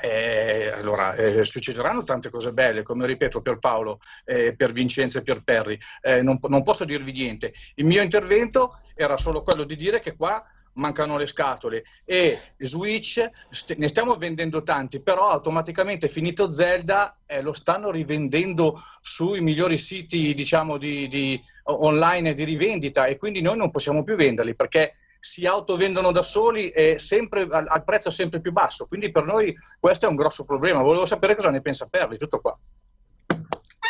[0.00, 5.22] Eh, allora, eh, succederanno tante cose belle, come ripeto per Paolo, eh, per Vincenzo e
[5.22, 5.78] per Perri.
[6.00, 7.52] Eh, non, non, posso dirvi niente.
[7.74, 10.42] Il mio intervento era solo quello di dire che qua
[10.74, 17.42] mancano le scatole e Switch st- ne stiamo vendendo tanti, però automaticamente finito Zelda eh,
[17.42, 23.56] lo stanno rivendendo sui migliori siti diciamo di, di online di rivendita e quindi noi
[23.56, 28.42] non possiamo più venderli perché si autovendono da soli e sempre, al, al, prezzo sempre
[28.42, 28.86] più basso.
[28.86, 30.82] Quindi per noi questo è un grosso problema.
[30.82, 32.54] Volevo sapere cosa ne pensa Perli, tutto qua.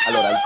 [0.07, 0.37] Allora, il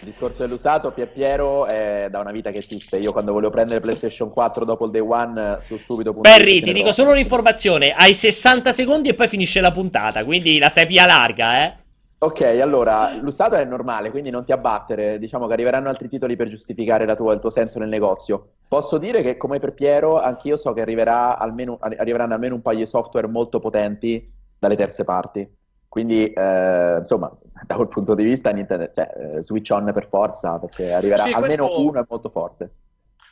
[0.00, 2.96] discorso dell'usato, Pier Piero è da una vita che esiste.
[2.96, 6.14] Io quando volevo prendere PlayStation 4 dopo il day one, su subito...
[6.14, 7.92] Perry, ti dico solo un'informazione.
[7.92, 11.74] Hai 60 secondi e poi finisce la puntata, quindi la stai via larga, eh?
[12.18, 15.18] Ok, allora, l'usato è normale, quindi non ti abbattere.
[15.18, 18.52] Diciamo che arriveranno altri titoli per giustificare tua, il tuo senso nel negozio.
[18.68, 22.78] Posso dire che, come per Piero, anch'io so che arriverà almeno, arriveranno almeno un paio
[22.78, 25.46] di software molto potenti dalle terze parti.
[25.88, 27.30] Quindi, eh, insomma,
[27.66, 31.32] da quel punto di vista, Nintendo, cioè, eh, switch on per forza, perché arriverà sì,
[31.32, 31.86] almeno questo...
[31.86, 32.70] uno è molto forte.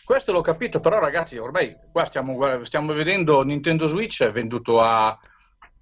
[0.05, 5.19] Questo l'ho capito, però ragazzi, ormai qua stiamo, stiamo vedendo Nintendo Switch venduto a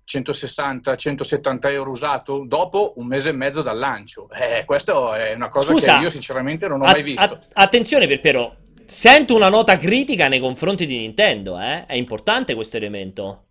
[0.07, 4.29] 160-170 euro usato dopo un mese e mezzo dal lancio.
[4.31, 7.23] Eh, questa è una cosa Scusa, che io sinceramente non ho a- mai visto.
[7.25, 8.55] A- attenzione per però,
[8.87, 11.87] sento una nota critica nei confronti di Nintendo, eh?
[11.87, 13.45] È importante questo elemento.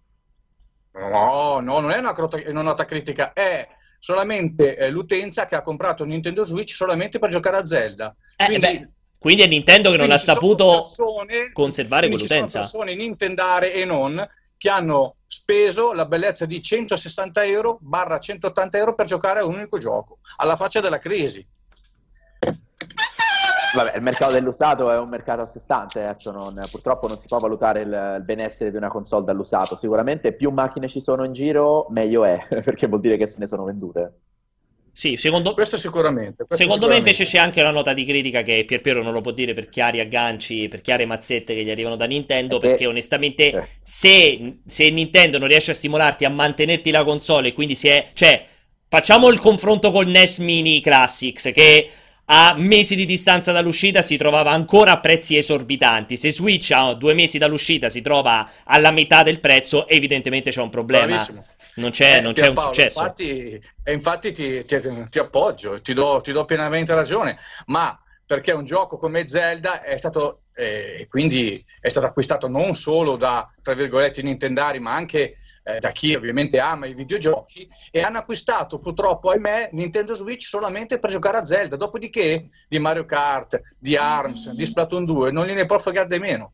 [0.94, 2.14] No, no, non è una,
[2.48, 7.58] una nota critica, è solamente eh, l'utenza che ha comprato Nintendo Switch solamente per giocare
[7.58, 8.14] a Zelda.
[8.36, 12.62] Eh, quindi, beh, quindi è Nintendo che non ha saputo persone, conservare quell'utenza.
[12.62, 14.28] Ci sono persone nintendare e non
[14.62, 19.56] che hanno speso la bellezza di 160 euro barra 180 euro per giocare a un
[19.56, 21.44] unico gioco, alla faccia della crisi.
[23.74, 27.26] Vabbè, il mercato dell'usato è un mercato a sé stante, adesso non, purtroppo non si
[27.28, 29.76] può valutare il, il, benessere di una console dall'usato.
[29.76, 33.48] Sicuramente più macchine ci sono in giro, meglio è, perché vuol dire che se ne
[33.48, 34.14] sono vendute.
[35.02, 36.46] Sì, secondo, questo sicuramente.
[36.46, 37.10] Questo secondo sicuramente.
[37.10, 39.68] me invece c'è anche una nota di critica che Pierpiero non lo può dire per
[39.68, 43.68] chiari agganci, per chiare mazzette che gli arrivano da Nintendo, perché, perché onestamente eh.
[43.82, 48.10] se, se, Nintendo non riesce a stimolarti a mantenerti la console e quindi si è...
[48.14, 48.46] cioè,
[48.88, 51.90] facciamo il confronto col NES Mini Classics che
[52.26, 56.16] a mesi di distanza dall'uscita si trovava ancora a prezzi esorbitanti.
[56.16, 60.70] Se Switch a due mesi dall'uscita si trova alla metà del prezzo, evidentemente c'è un
[60.70, 61.08] problema.
[61.08, 61.44] Bravissimo
[61.76, 63.00] non c'è, eh, non c'è un Paolo, successo.
[63.00, 68.52] Infatti, e infatti ti, ti, ti appoggio, ti do, ti do, pienamente ragione, ma perché
[68.52, 73.74] un gioco come Zelda è stato, eh, quindi è stato acquistato non solo da, tra
[73.74, 79.30] virgolette, Nintendari, ma anche eh, da chi ovviamente ama i videogiochi e hanno acquistato purtroppo,
[79.30, 84.66] ahimè, Nintendo Switch solamente per giocare a Zelda, dopodiché di Mario Kart, di ARMS, di
[84.66, 86.54] Splatoon 2 non gliene può fregare meno.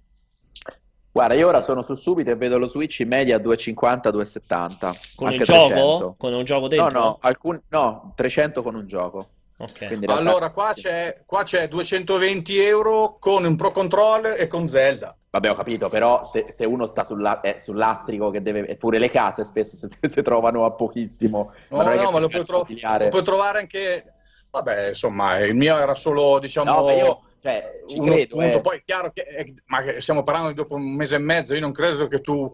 [1.17, 5.15] Guarda, io ora sono su subito e vedo lo Switch in media 250-270.
[5.15, 6.13] Con il gioco?
[6.15, 6.91] Con un gioco dentro?
[6.91, 7.59] No, no, alcun...
[7.69, 9.29] no 300 con un gioco.
[9.57, 9.99] Okay.
[10.05, 15.17] Allora, qua c'è, qua c'è, 220 euro con un Pro Controller e con Zelda.
[15.31, 19.09] Vabbè, ho capito, però se, se uno sta sulla, eh, sull'astrico, che deve, pure le
[19.09, 21.51] case spesso si, si trovano a pochissimo.
[21.69, 24.05] No, ma no, ma lo puoi, tro- lo puoi, trovare anche...
[24.51, 26.79] Vabbè, insomma, il mio era solo, diciamo...
[26.79, 28.57] No, io cioè, uno credo, spunto.
[28.57, 28.61] Eh...
[28.61, 31.61] Poi è chiaro che, è, ma stiamo parlando di dopo un mese e mezzo, io
[31.61, 32.49] non credo che tu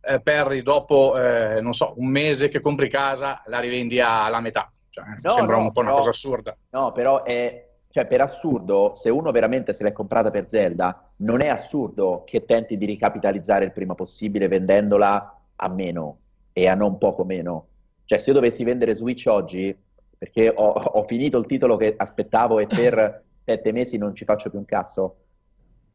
[0.00, 4.68] eh, Perry dopo, eh, non so, un mese che compri casa la rivendi alla metà.
[4.88, 6.56] Cioè, no, sembra no, un po' una cosa assurda.
[6.70, 7.64] No, però è...
[7.90, 12.44] Cioè, per assurdo, se uno veramente se l'è comprata per Zelda, non è assurdo che
[12.44, 16.18] tenti di ricapitalizzare il prima possibile vendendola a meno
[16.52, 17.68] e a non poco meno.
[18.04, 19.74] Cioè, se io dovessi vendere Switch oggi,
[20.18, 24.50] perché ho, ho finito il titolo che aspettavo e per sette mesi non ci faccio
[24.50, 25.16] più un cazzo.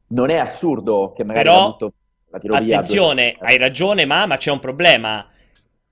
[0.08, 1.78] Non è assurdo che magari Però,
[2.30, 5.28] la tiro attenzione, hai ragione, ma, ma c'è un problema.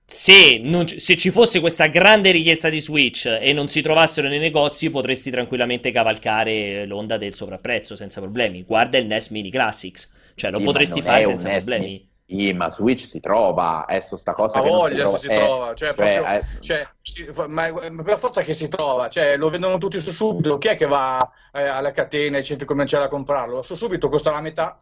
[0.06, 4.40] Se, non, se, ci fosse questa grande richiesta di Switch e non si trovassero nei
[4.40, 8.64] negozi, potresti tranquillamente cavalcare l'onda del sovrapprezzo senza problemi.
[8.64, 12.08] Guarda il NES Mini Classics, cioè lo sì, potresti fare senza problemi.
[12.30, 15.92] Sì, ma Switch si trova, adesso sta cosa a che voglia si, si trova, cioè,
[15.92, 19.78] cioè, proprio, eh, cioè, si, ma, ma per forza che si trova, cioè, lo vendono
[19.78, 23.62] tutti su subito, chi è che va eh, alle catene ai centri commerciali a comprarlo?
[23.62, 24.80] Su subito costa la metà.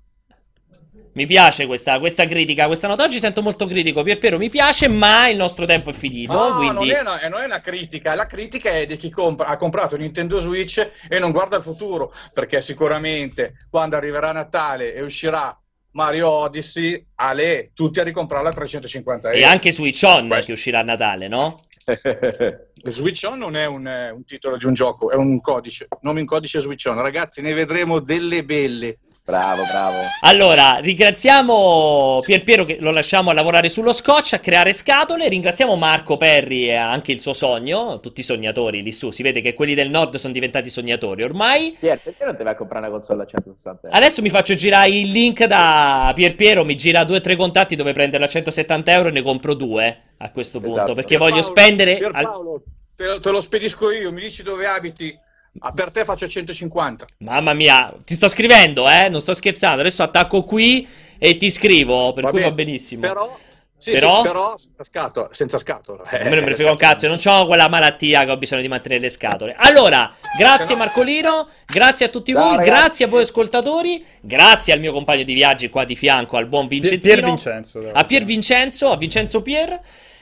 [1.12, 5.28] Mi piace questa, questa, critica, questa nota oggi sento molto critico, Pierpiero mi piace, ma
[5.28, 6.34] il nostro tempo è finito.
[6.34, 6.90] No, quindi...
[6.90, 9.96] non, è una, non, è una, critica, la critica è di chi compra, ha comprato
[9.96, 15.59] Nintendo Switch e non guarda il futuro, perché sicuramente quando arriverà Natale e uscirà
[15.93, 19.41] Mario Odyssey, Ale, tutti a ricomprarla a 350 euro.
[19.41, 20.47] E anche Switch On Questo.
[20.47, 21.55] che uscirà a Natale, no?
[22.84, 26.26] Switch On non è un, un, titolo di un gioco, è un codice, nome in
[26.26, 27.01] codice Switch On.
[27.01, 28.99] Ragazzi, ne vedremo delle belle.
[29.29, 29.97] Bravo, bravo.
[30.22, 35.29] Allora, ringraziamo Pierpiero che lo lasciamo a lavorare sullo scotch, a creare scatole.
[35.29, 38.01] Ringraziamo Marco Perri e anche il suo sogno.
[38.01, 39.11] Tutti sognatori lì su.
[39.11, 41.76] Si vede che quelli del nord sono diventati sognatori ormai.
[41.79, 43.97] Pier, perché non ti vai a comprare una console a 160 euro?
[43.99, 46.64] Adesso mi faccio girare il link da Pierpiero.
[46.64, 50.01] Mi gira due o tre contatti dove prenderla a 170 euro e ne compro due
[50.16, 50.76] a questo punto.
[50.76, 50.95] Esatto.
[50.95, 51.93] Perché Pierpaolo, voglio spendere.
[51.99, 52.62] al- Pierpaolo,
[52.97, 55.14] te, lo- te lo spedisco io, mi dici dove abiti.
[55.61, 57.07] Ah, per te faccio 150.
[57.19, 59.09] Mamma mia, ti sto scrivendo, eh?
[59.09, 59.81] Non sto scherzando.
[59.81, 60.87] Adesso attacco qui
[61.19, 62.13] e ti scrivo.
[62.13, 62.65] Per Va cui va bene.
[62.65, 63.01] benissimo.
[63.01, 63.37] Però,
[63.77, 64.17] sì, Però?
[64.23, 65.29] sì, però senza scatola.
[65.31, 66.03] Senza scatola.
[66.05, 68.63] A me non me ne frega un cazzo, non ho quella malattia che ho bisogno
[68.63, 69.55] di mantenere le scatole.
[69.57, 72.71] Allora, grazie Marcolino, grazie a tutti Ciao, voi, ragazzi.
[72.71, 76.67] grazie a voi ascoltatori, grazie al mio compagno di viaggi qua di fianco, al buon
[76.67, 77.91] Vincenzino, Pier Vincenzo.
[77.93, 79.81] a Pier Vincenzo, a Vincenzo Pier.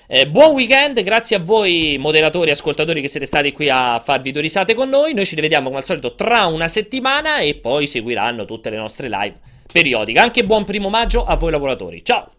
[0.08, 4.30] Eh, buon weekend, grazie a voi moderatori e ascoltatori che siete stati qui a farvi
[4.30, 5.14] due risate con noi.
[5.14, 9.08] Noi ci rivediamo come al solito tra una settimana e poi seguiranno tutte le nostre
[9.08, 9.34] live
[9.70, 10.20] periodiche.
[10.20, 12.04] Anche buon primo maggio a voi lavoratori.
[12.04, 12.35] Ciao!